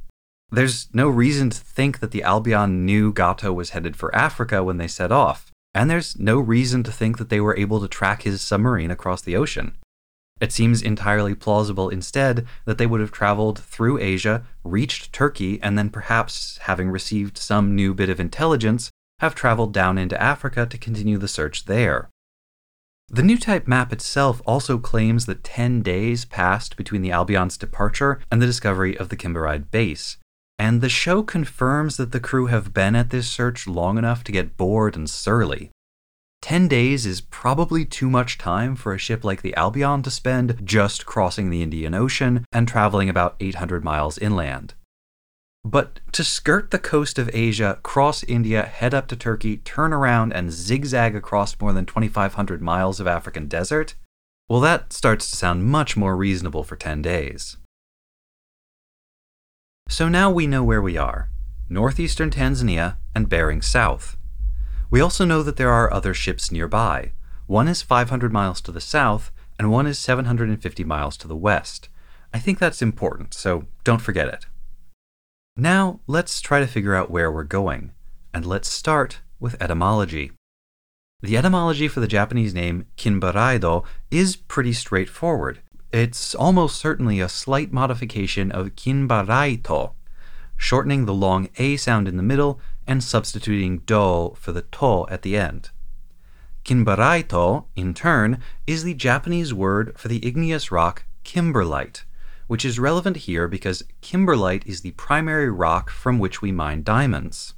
[0.52, 4.78] There's no reason to think that the Albion knew Gato was headed for Africa when
[4.78, 8.24] they set off, and there's no reason to think that they were able to track
[8.24, 9.78] his submarine across the ocean.
[10.42, 15.78] It seems entirely plausible instead that they would have traveled through Asia, reached Turkey, and
[15.78, 20.78] then perhaps, having received some new bit of intelligence, have traveled down into Africa to
[20.78, 22.10] continue the search there.
[23.08, 28.20] The new type map itself also claims that 10 days passed between the Albion's departure
[28.30, 30.18] and the discovery of the Kimberide base,
[30.58, 34.32] and the show confirms that the crew have been at this search long enough to
[34.32, 35.72] get bored and surly.
[36.46, 40.62] 10 days is probably too much time for a ship like the Albion to spend
[40.64, 44.76] just crossing the Indian Ocean and traveling about 800 miles inland.
[45.64, 50.34] But to skirt the coast of Asia, cross India, head up to Turkey, turn around,
[50.34, 53.96] and zigzag across more than 2,500 miles of African desert?
[54.48, 57.58] Well, that starts to sound much more reasonable for 10 days.
[59.90, 61.32] So now we know where we are
[61.72, 64.16] northeastern Tanzania and bearing south.
[64.90, 67.12] We also know that there are other ships nearby.
[67.48, 71.90] One is 500 miles to the south, and one is 750 miles to the west.
[72.34, 74.46] I think that's important, so don't forget it.
[75.58, 77.92] Now, let's try to figure out where we're going,
[78.34, 80.32] and let's start with etymology.
[81.22, 85.62] The etymology for the Japanese name Kinbaraido is pretty straightforward.
[85.92, 89.94] It's almost certainly a slight modification of Kinbaraito.
[90.58, 95.22] shortening the long A sound in the middle and substituting do for the to at
[95.22, 95.70] the end.
[96.64, 102.04] Kinbaraito, in turn, is the Japanese word for the igneous rock kimberlite,
[102.48, 107.54] which is relevant here because kimberlite is the primary rock from which we mine diamonds.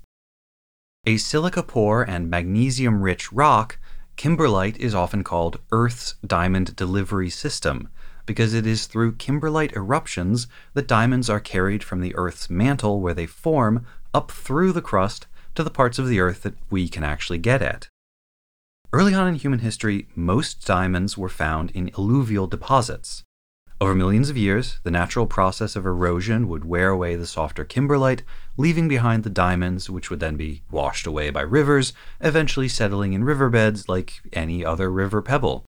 [1.06, 3.80] A silica poor and magnesium rich rock,
[4.18, 7.90] kimberlite is often called Earth's diamond delivery system
[8.28, 13.16] because it is through kimberlite eruptions that diamonds are carried from the Earth's mantle where
[13.16, 15.26] they form up through the crust
[15.56, 17.88] to the parts of the Earth that we can actually get at.
[18.94, 23.24] Early on in human history, most diamonds were found in alluvial deposits.
[23.80, 28.24] Over millions of years, the natural process of erosion would wear away the softer kimberlite,
[28.58, 33.24] leaving behind the diamonds, which would then be washed away by rivers, eventually settling in
[33.24, 35.64] riverbeds like any other river pebble.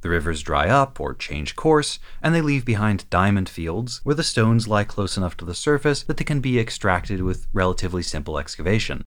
[0.00, 4.22] The rivers dry up or change course, and they leave behind diamond fields where the
[4.22, 8.38] stones lie close enough to the surface that they can be extracted with relatively simple
[8.38, 9.04] excavation.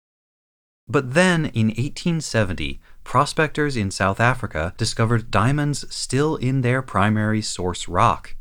[0.87, 7.87] But then, in 1870, prospectors in South Africa discovered diamonds still in their primary source
[7.87, 8.35] rock.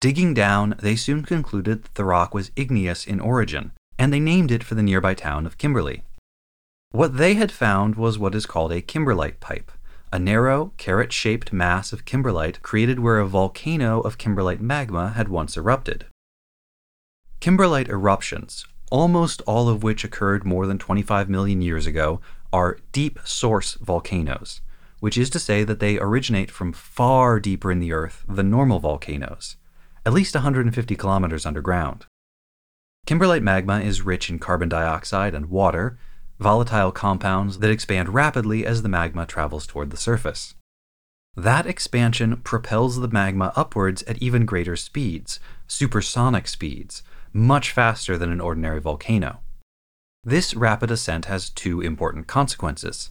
[0.00, 4.50] Digging down, they soon concluded that the rock was igneous in origin, and they named
[4.50, 6.04] it for the nearby town of Kimberley.
[6.92, 9.70] What they had found was what is called a kimberlite pipe,
[10.12, 15.28] a narrow, carrot shaped mass of kimberlite created where a volcano of kimberlite magma had
[15.28, 16.06] once erupted.
[17.40, 22.20] Kimberlite eruptions, almost all of which occurred more than 25 million years ago,
[22.52, 24.60] are deep source volcanoes,
[24.98, 28.80] which is to say that they originate from far deeper in the Earth than normal
[28.80, 29.56] volcanoes,
[30.04, 32.06] at least 150 kilometers underground.
[33.06, 35.98] Kimberlite magma is rich in carbon dioxide and water,
[36.40, 40.54] volatile compounds that expand rapidly as the magma travels toward the surface.
[41.36, 45.38] That expansion propels the magma upwards at even greater speeds,
[45.68, 49.40] supersonic speeds, much faster than an ordinary volcano.
[50.24, 53.10] This rapid ascent has two important consequences.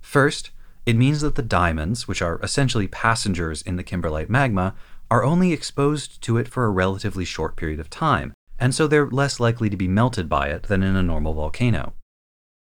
[0.00, 0.50] First,
[0.86, 4.74] it means that the diamonds, which are essentially passengers in the kimberlite magma,
[5.10, 9.10] are only exposed to it for a relatively short period of time, and so they're
[9.10, 11.92] less likely to be melted by it than in a normal volcano.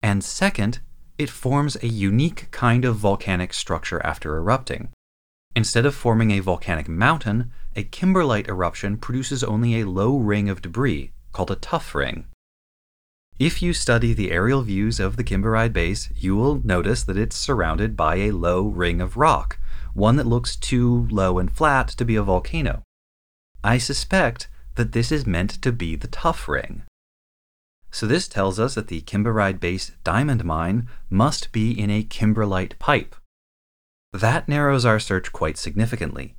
[0.02, 0.80] And second,
[1.18, 4.88] it forms a unique kind of volcanic structure after erupting.
[5.54, 10.62] Instead of forming a volcanic mountain, a kimberlite eruption produces only a low ring of
[10.62, 12.26] debris, called a tuff ring.
[13.40, 17.34] If you study the aerial views of the Kimberide base, you will notice that it's
[17.34, 19.58] surrounded by a low ring of rock,
[19.94, 22.82] one that looks too low and flat to be a volcano.
[23.64, 26.82] I suspect that this is meant to be the tuff ring.
[27.90, 32.78] So this tells us that the Kimberide base diamond mine must be in a kimberlite
[32.78, 33.16] pipe.
[34.12, 36.34] That narrows our search quite significantly.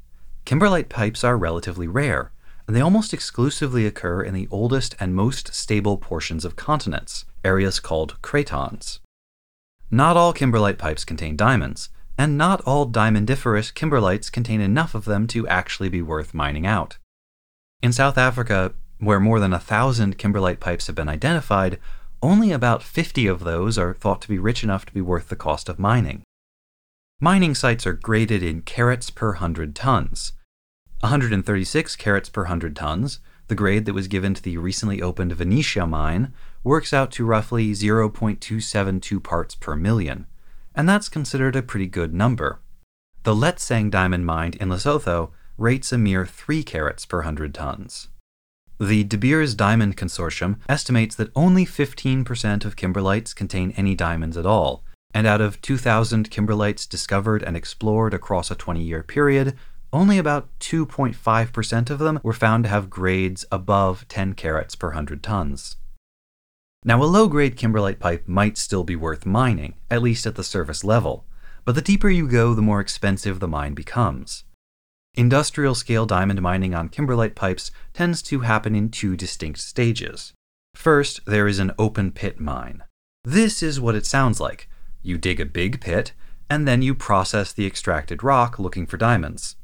[0.45, 2.31] Kimberlite pipes are relatively rare,
[2.67, 7.79] and they almost exclusively occur in the oldest and most stable portions of continents, areas
[7.79, 8.99] called cratons.
[9.89, 15.27] Not all kimberlite pipes contain diamonds, and not all diamondiferous kimberlites contain enough of them
[15.27, 16.97] to actually be worth mining out.
[17.81, 21.79] In South Africa, where more than a thousand kimberlite pipes have been identified,
[22.21, 25.35] only about 50 of those are thought to be rich enough to be worth the
[25.35, 26.23] cost of mining.
[27.19, 30.33] Mining sites are graded in carats per hundred tons,
[31.01, 35.87] 136 carats per 100 tons, the grade that was given to the recently opened Venetia
[35.87, 36.31] mine,
[36.63, 40.27] works out to roughly 0.272 parts per million,
[40.75, 42.59] and that's considered a pretty good number.
[43.23, 48.09] The Letseng diamond mine in Lesotho rates a mere 3 carats per 100 tons.
[48.81, 54.47] The De Beers Diamond Consortium estimates that only 15% of kimberlites contain any diamonds at
[54.47, 59.55] all, and out of 2,000 kimberlites discovered and explored across a 20 year period,
[59.93, 65.21] only about 2.5% of them were found to have grades above 10 carats per 100
[65.21, 65.75] tons.
[66.83, 70.43] Now, a low grade kimberlite pipe might still be worth mining, at least at the
[70.43, 71.27] surface level,
[71.65, 74.43] but the deeper you go, the more expensive the mine becomes.
[75.15, 80.31] Industrial scale diamond mining on kimberlite pipes tends to happen in two distinct stages.
[80.73, 82.83] First, there is an open pit mine.
[83.25, 84.69] This is what it sounds like.
[85.03, 86.13] You dig a big pit,
[86.49, 89.57] and then you process the extracted rock looking for diamonds.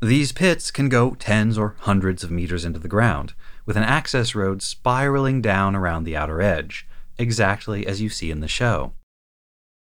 [0.00, 3.34] These pits can go tens or hundreds of meters into the ground,
[3.66, 8.40] with an access road spiraling down around the outer edge, exactly as you see in
[8.40, 8.94] the show.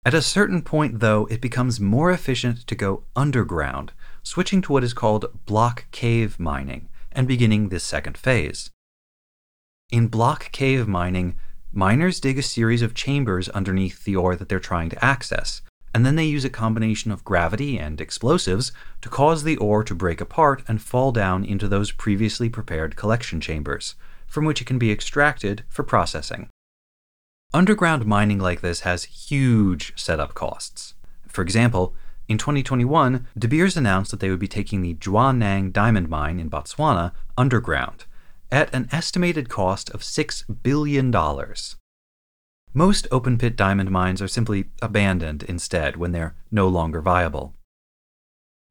[0.03, 3.93] At a certain point, though, it becomes more efficient to go underground,
[4.29, 8.69] switching to what is called block cave mining and beginning this second phase.
[9.91, 11.35] In block cave mining,
[11.73, 15.63] miners dig a series of chambers underneath the ore that they're trying to access,
[15.95, 18.71] and then they use a combination of gravity and explosives
[19.01, 23.41] to cause the ore to break apart and fall down into those previously prepared collection
[23.41, 23.95] chambers,
[24.27, 26.49] from which it can be extracted for processing.
[27.51, 30.93] Underground mining like this has huge setup costs.
[31.27, 31.95] For example,
[32.29, 36.49] in 2021, De Beers announced that they would be taking the Jwaneng diamond mine in
[36.49, 38.05] Botswana underground
[38.51, 41.13] at an estimated cost of $6 billion.
[42.73, 47.55] Most open pit diamond mines are simply abandoned instead when they're no longer viable.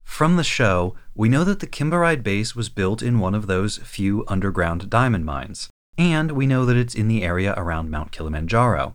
[0.05, 3.79] From the show, we know that the Kimberide base was built in one of those
[3.79, 8.95] few underground diamond mines and we know that it's in the area around Mount Kilimanjaro.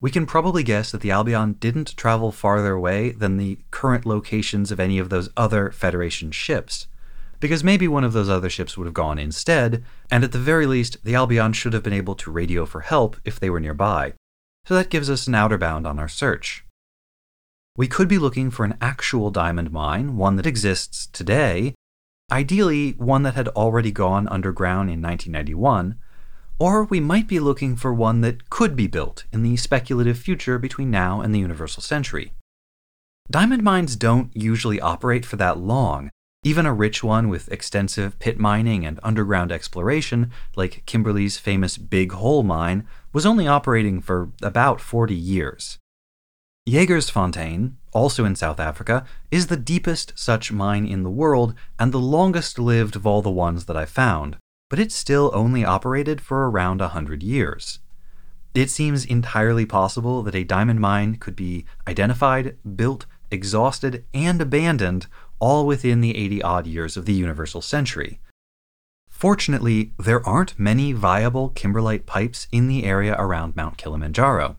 [0.00, 4.70] We can probably guess that the Albion didn't travel farther away than the current locations
[4.70, 6.86] of any of those other Federation ships,
[7.40, 10.66] because maybe one of those other ships would have gone instead, and at the very
[10.66, 14.14] least, the Albion should have been able to radio for help if they were nearby.
[14.66, 16.64] So that gives us an outer bound on our search.
[17.76, 21.74] We could be looking for an actual diamond mine, one that exists today,
[22.30, 25.98] ideally one that had already gone underground in 1991
[26.58, 30.58] or we might be looking for one that could be built in the speculative future
[30.58, 32.32] between now and the universal century.
[33.30, 36.10] Diamond mines don't usually operate for that long.
[36.44, 42.12] Even a rich one with extensive pit mining and underground exploration, like Kimberley's famous Big
[42.12, 45.78] Hole mine, was only operating for about 40 years.
[46.68, 51.98] Jagersfontein, also in South Africa, is the deepest such mine in the world and the
[51.98, 54.36] longest lived of all the ones that I found,
[54.68, 57.80] but it still only operated for around a hundred years.
[58.54, 65.06] It seems entirely possible that a diamond mine could be identified, built, exhausted, and abandoned
[65.38, 68.20] all within the 80 odd years of the universal century.
[69.08, 74.56] Fortunately, there aren't many viable kimberlite pipes in the area around Mount Kilimanjaro.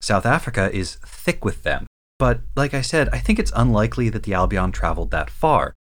[0.00, 1.86] South Africa is thick with them,
[2.18, 5.74] but like I said, I think it's unlikely that the Albion traveled that far,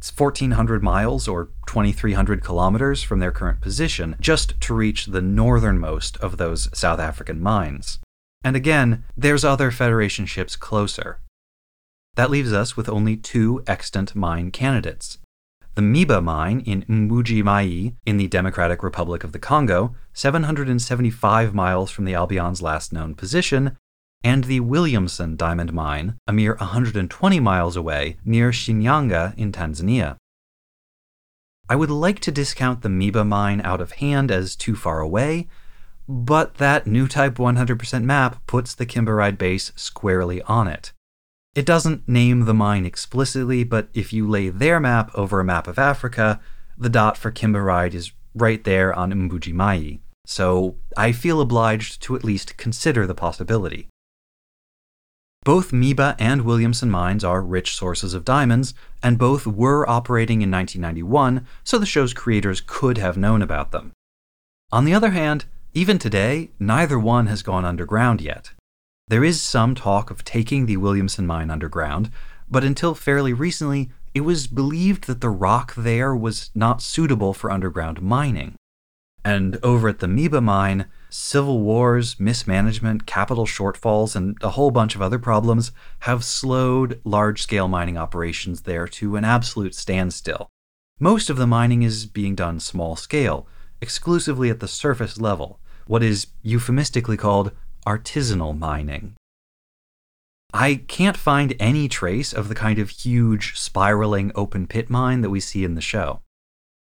[0.00, 6.16] it's 1,400 miles or 2,300 kilometers from their current position just to reach the northernmost
[6.18, 7.98] of those South African mines.
[8.42, 11.18] And again, there's other Federation ships closer.
[12.14, 15.18] That leaves us with only two extant mine candidates.
[15.74, 21.90] The Miba mine in Mbuji Mayi in the Democratic Republic of the Congo, 775 miles
[21.90, 23.76] from the Albion's last known position,
[24.22, 30.16] and the Williamson diamond mine, a mere 120 miles away near Shinyanga in Tanzania.
[31.68, 35.48] I would like to discount the Miba mine out of hand as too far away,
[36.08, 40.92] but that Newtype 100% map puts the Kimberide base squarely on it.
[41.54, 45.66] It doesn't name the mine explicitly, but if you lay their map over a map
[45.66, 46.40] of Africa,
[46.76, 50.00] the dot for Kimberide is right there on Mbuji
[50.30, 53.88] so I feel obliged to at least consider the possibility.
[55.42, 60.50] Both Miba and Williamson mines are rich sources of diamonds, and both were operating in
[60.50, 63.92] 1991, so the show's creators could have known about them.
[64.70, 68.50] On the other hand, even today, neither one has gone underground yet.
[69.08, 72.10] There is some talk of taking the Williamson mine underground,
[72.48, 77.50] but until fairly recently, it was believed that the rock there was not suitable for
[77.50, 78.56] underground mining.
[79.24, 84.94] And over at the Miba mine, civil wars, mismanagement, capital shortfalls, and a whole bunch
[84.94, 90.48] of other problems have slowed large scale mining operations there to an absolute standstill.
[90.98, 93.46] Most of the mining is being done small scale,
[93.80, 97.52] exclusively at the surface level, what is euphemistically called
[97.86, 99.14] artisanal mining.
[100.52, 105.30] I can't find any trace of the kind of huge, spiraling open pit mine that
[105.30, 106.20] we see in the show.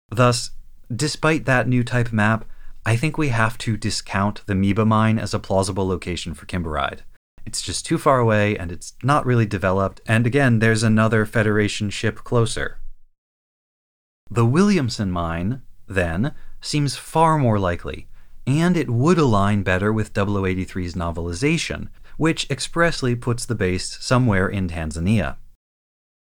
[0.09, 0.51] Thus,
[0.93, 2.45] despite that Newtype map,
[2.89, 7.01] I think we have to discount the Miba mine as a plausible location for Kimberide.
[7.45, 11.91] It's just too far away and it's not really developed, and again, there's another Federation
[11.91, 12.79] ship closer.
[14.31, 18.07] The Williamson mine, then, seems far more likely,
[18.47, 24.67] and it would align better with 0083's novelization, which expressly puts the base somewhere in
[24.67, 25.36] Tanzania.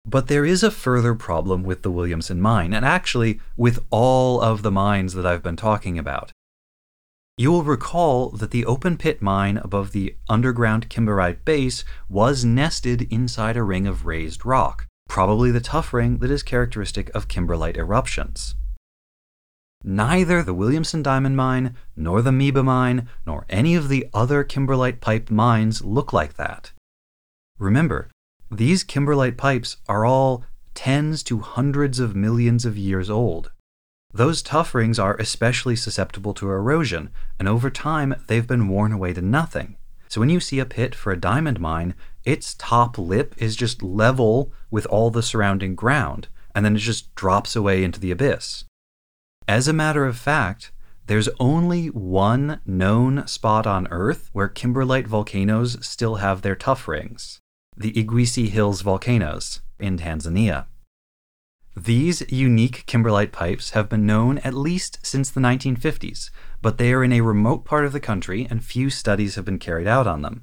[0.05, 4.61] But there is a further problem with the Williamson mine, and actually with all of
[4.61, 6.33] the mines that I've been talking about.
[7.37, 13.03] You will recall that the open pit mine above the underground kimberide base was nested
[13.11, 17.77] inside a ring of raised rock, probably the tuff ring that is characteristic of kimberlite
[17.77, 18.55] eruptions.
[19.83, 25.01] Neither the Williamson Diamond Mine, nor the Miba Mine, nor any of the other kimberlite
[25.01, 26.73] pipe mines look like that.
[27.59, 28.11] Remember,
[28.51, 30.45] these kimberlite pipes are all
[30.75, 33.51] tens to hundreds of millions of years old.
[34.13, 39.13] Those tuff rings are especially susceptible to erosion, and over time they've been worn away
[39.13, 39.77] to nothing.
[40.09, 43.83] So when you see a pit for a diamond mine, its top lip is just
[43.83, 48.65] level with all the surrounding ground, and then it just drops away into the abyss.
[49.47, 50.73] As a matter of fact,
[51.07, 57.41] there's only one known spot on Earth where kimberlite volcanoes still have their tuff rings
[57.77, 60.67] the Igwisi Hills volcanoes in Tanzania.
[61.77, 66.31] These unique kimberlite pipes have been known at least since the 1950s,
[66.61, 69.59] but they are in a remote part of the country and few studies have been
[69.59, 70.43] carried out on them.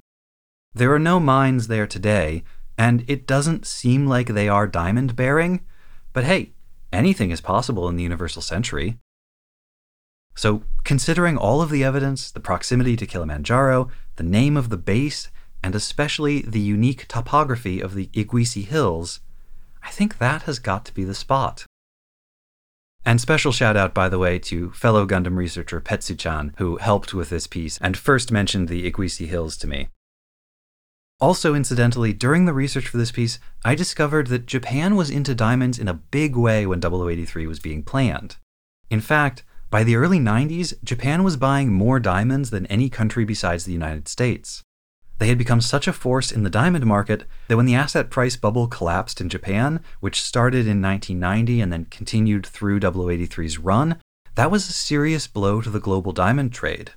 [0.74, 2.44] There are no mines there today,
[2.78, 5.66] and it doesn't seem like they are diamond bearing,
[6.14, 6.54] but hey,
[6.94, 8.98] anything is possible in the universal century.
[10.36, 15.30] So, considering all of the evidence, the proximity to Kilimanjaro, the name of the base,
[15.64, 19.20] and especially the unique topography of the Igwisi Hills,
[19.88, 21.66] I think that has got to be the spot.
[23.06, 27.30] And special shout out, by the way, to fellow Gundam researcher Petsu-chan, who helped with
[27.30, 29.88] this piece and first mentioned the Igwisi Hills to me.
[31.22, 35.80] Also, incidentally, during the research for this piece, I discovered that Japan was into diamonds
[35.80, 38.36] in a big way when 0083 was being planned.
[38.90, 43.64] In fact, by the early 90s, Japan was buying more diamonds than any country besides
[43.64, 44.64] the United States.
[45.20, 48.36] They had become such a force in the diamond market that when the asset price
[48.36, 54.00] bubble collapsed in Japan, which started in 1990 and then continued through 0083's run,
[54.36, 56.92] that was a serious blow to the global diamond trade.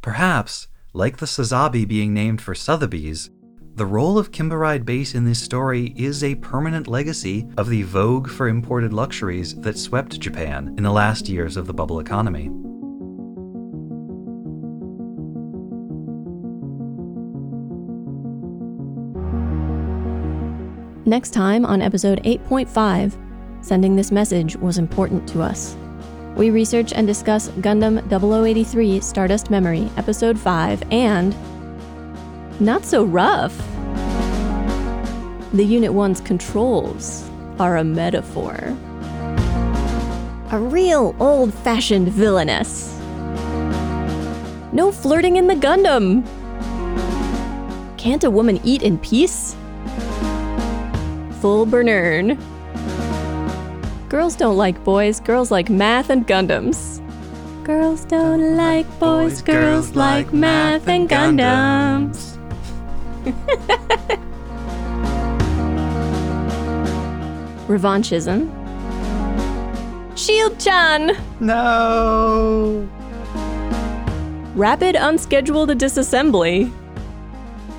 [0.00, 3.30] Perhaps, like the Sazabi being named for Sotheby's,
[3.74, 8.28] the role of Kimberide Base in this story is a permanent legacy of the vogue
[8.28, 12.50] for imported luxuries that swept Japan in the last years of the bubble economy.
[21.10, 23.16] Next time on episode 8.5,
[23.62, 25.74] sending this message was important to us.
[26.36, 31.34] We research and discuss Gundam 0083 Stardust Memory, episode 5, and
[32.60, 33.58] not so rough.
[35.52, 37.28] The Unit 1's controls
[37.58, 38.54] are a metaphor.
[40.52, 42.96] A real old fashioned villainess.
[44.72, 46.24] No flirting in the Gundam!
[47.98, 49.56] Can't a woman eat in peace?
[51.40, 52.38] Full Bernern.
[54.10, 57.00] Girls don't like boys, girls like math and Gundams.
[57.64, 62.36] Girls don't like boys, girls like math and Gundams.
[67.68, 68.50] Revanchism.
[70.18, 71.16] Shield Chan!
[71.38, 72.88] No!
[74.54, 76.70] Rapid unscheduled disassembly.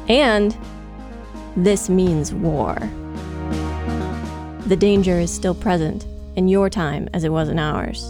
[0.07, 0.57] And
[1.55, 2.77] this means war.
[4.71, 6.05] The danger is still present
[6.37, 8.09] in your time as it was in ours.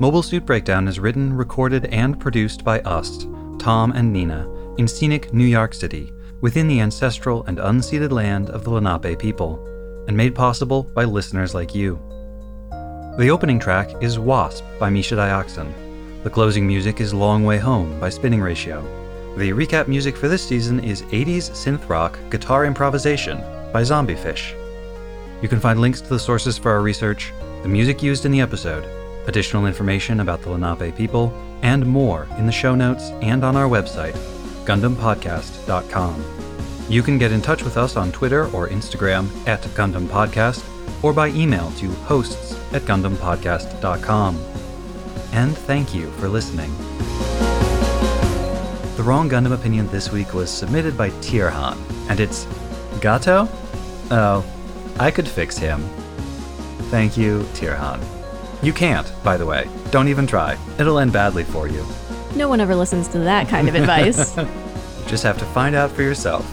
[0.00, 3.26] Mobile Suit Breakdown is written, recorded, and produced by us,
[3.58, 4.48] Tom and Nina,
[4.78, 6.10] in scenic New York City,
[6.40, 9.62] within the ancestral and unceded land of the Lenape people,
[10.08, 12.00] and made possible by listeners like you.
[13.18, 15.70] The opening track is Wasp by Misha Dioxin.
[16.24, 18.99] The closing music is Long Way Home by Spinning Ratio.
[19.36, 23.38] The recap music for this season is 80s synth rock guitar improvisation
[23.72, 24.54] by Zombiefish.
[25.40, 27.32] You can find links to the sources for our research,
[27.62, 28.84] the music used in the episode,
[29.28, 31.32] additional information about the Lenape people,
[31.62, 34.14] and more in the show notes and on our website,
[34.64, 36.24] GundamPodcast.com.
[36.88, 40.64] You can get in touch with us on Twitter or Instagram at Gundam Podcast
[41.04, 44.36] or by email to hosts at GundamPodcast.com.
[45.32, 46.74] And thank you for listening.
[49.00, 51.78] The Wrong Gundam opinion this week was submitted by Tierhan,
[52.10, 52.46] and it's
[53.00, 53.48] Gato?
[54.10, 54.44] Oh,
[54.98, 55.80] I could fix him.
[56.90, 58.04] Thank you, Tierhan.
[58.62, 59.70] You can't, by the way.
[59.90, 60.58] Don't even try.
[60.78, 61.82] It'll end badly for you.
[62.36, 64.36] No one ever listens to that kind of advice.
[64.36, 64.46] you
[65.06, 66.44] just have to find out for yourself.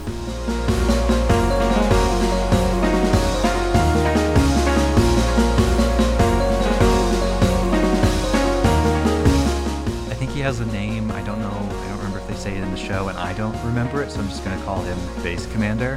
[12.88, 15.96] Show, and I don't remember it, so I'm just going to call him Base Commander.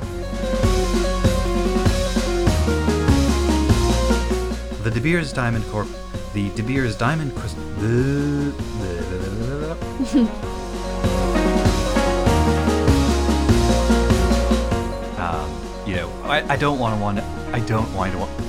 [4.83, 5.87] The De Beers Diamond Corp.
[6.33, 7.33] The De Beers Diamond.
[7.33, 7.55] Crys-
[15.17, 15.49] um,
[15.87, 17.19] you know, I, I don't want to want.
[17.53, 18.40] I don't want to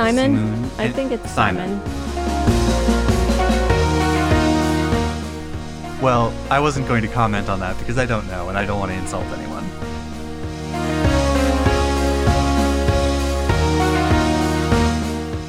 [0.00, 0.36] Simon?
[0.36, 0.70] Simone?
[0.78, 1.78] I think it's Simon.
[1.78, 2.00] Simon.
[6.00, 8.78] Well, I wasn't going to comment on that because I don't know and I don't
[8.78, 9.64] want to insult anyone.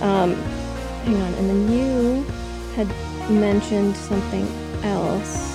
[0.02, 0.36] Um,
[1.06, 2.23] hang on, and then you
[2.76, 2.90] had
[3.30, 4.45] mentioned something
[4.84, 5.49] else.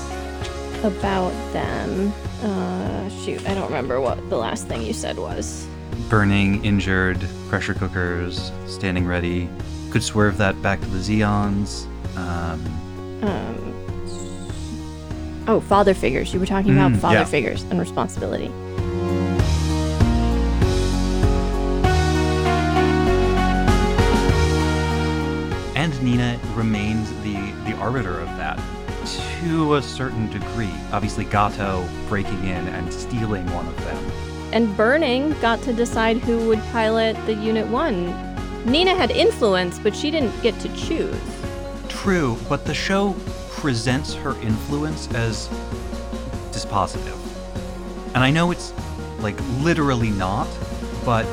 [0.85, 2.13] about them.
[2.43, 5.67] Uh, shoot, I don't remember what the last thing you said was.
[6.09, 9.49] Burning, injured, pressure cookers, standing ready.
[9.91, 11.87] Could swerve that back to the Zeons.
[12.15, 12.61] Um,
[13.23, 16.35] Um, oh, father figures.
[16.35, 17.25] You were talking about Mm, father yeah.
[17.25, 18.53] figures and responsibility.
[25.75, 27.35] and Nina remains the,
[27.71, 28.59] the arbiter of that
[29.41, 30.73] to a certain degree.
[30.93, 34.36] Obviously, Gato breaking in and stealing one of them.
[34.53, 38.67] And Burning got to decide who would pilot the Unit 1.
[38.67, 41.17] Nina had influence, but she didn't get to choose.
[41.89, 43.15] True, but the show
[43.51, 45.49] presents her influence as
[46.53, 47.19] dispositive.
[48.15, 48.73] And I know it's
[49.21, 50.49] like literally not,
[51.05, 51.25] but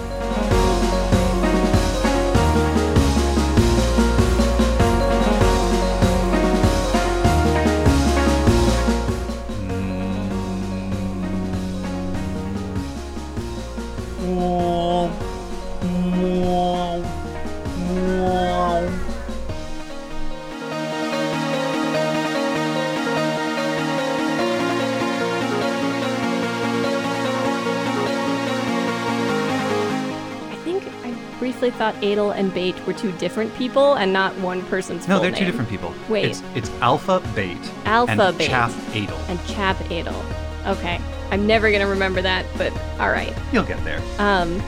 [31.73, 35.41] thought Adel and Bate were two different people and not one person's no, they're two
[35.41, 35.45] name.
[35.45, 35.93] different people.
[36.09, 36.25] Wait.
[36.25, 38.49] It's, it's Alpha Bate Alpha and Bate.
[38.49, 39.17] Chaff Adel.
[39.27, 40.25] And Chap Adel.
[40.65, 40.99] Okay.
[41.31, 43.33] I'm never going to remember that, but all right.
[43.51, 44.01] You'll get there.
[44.19, 44.61] Um,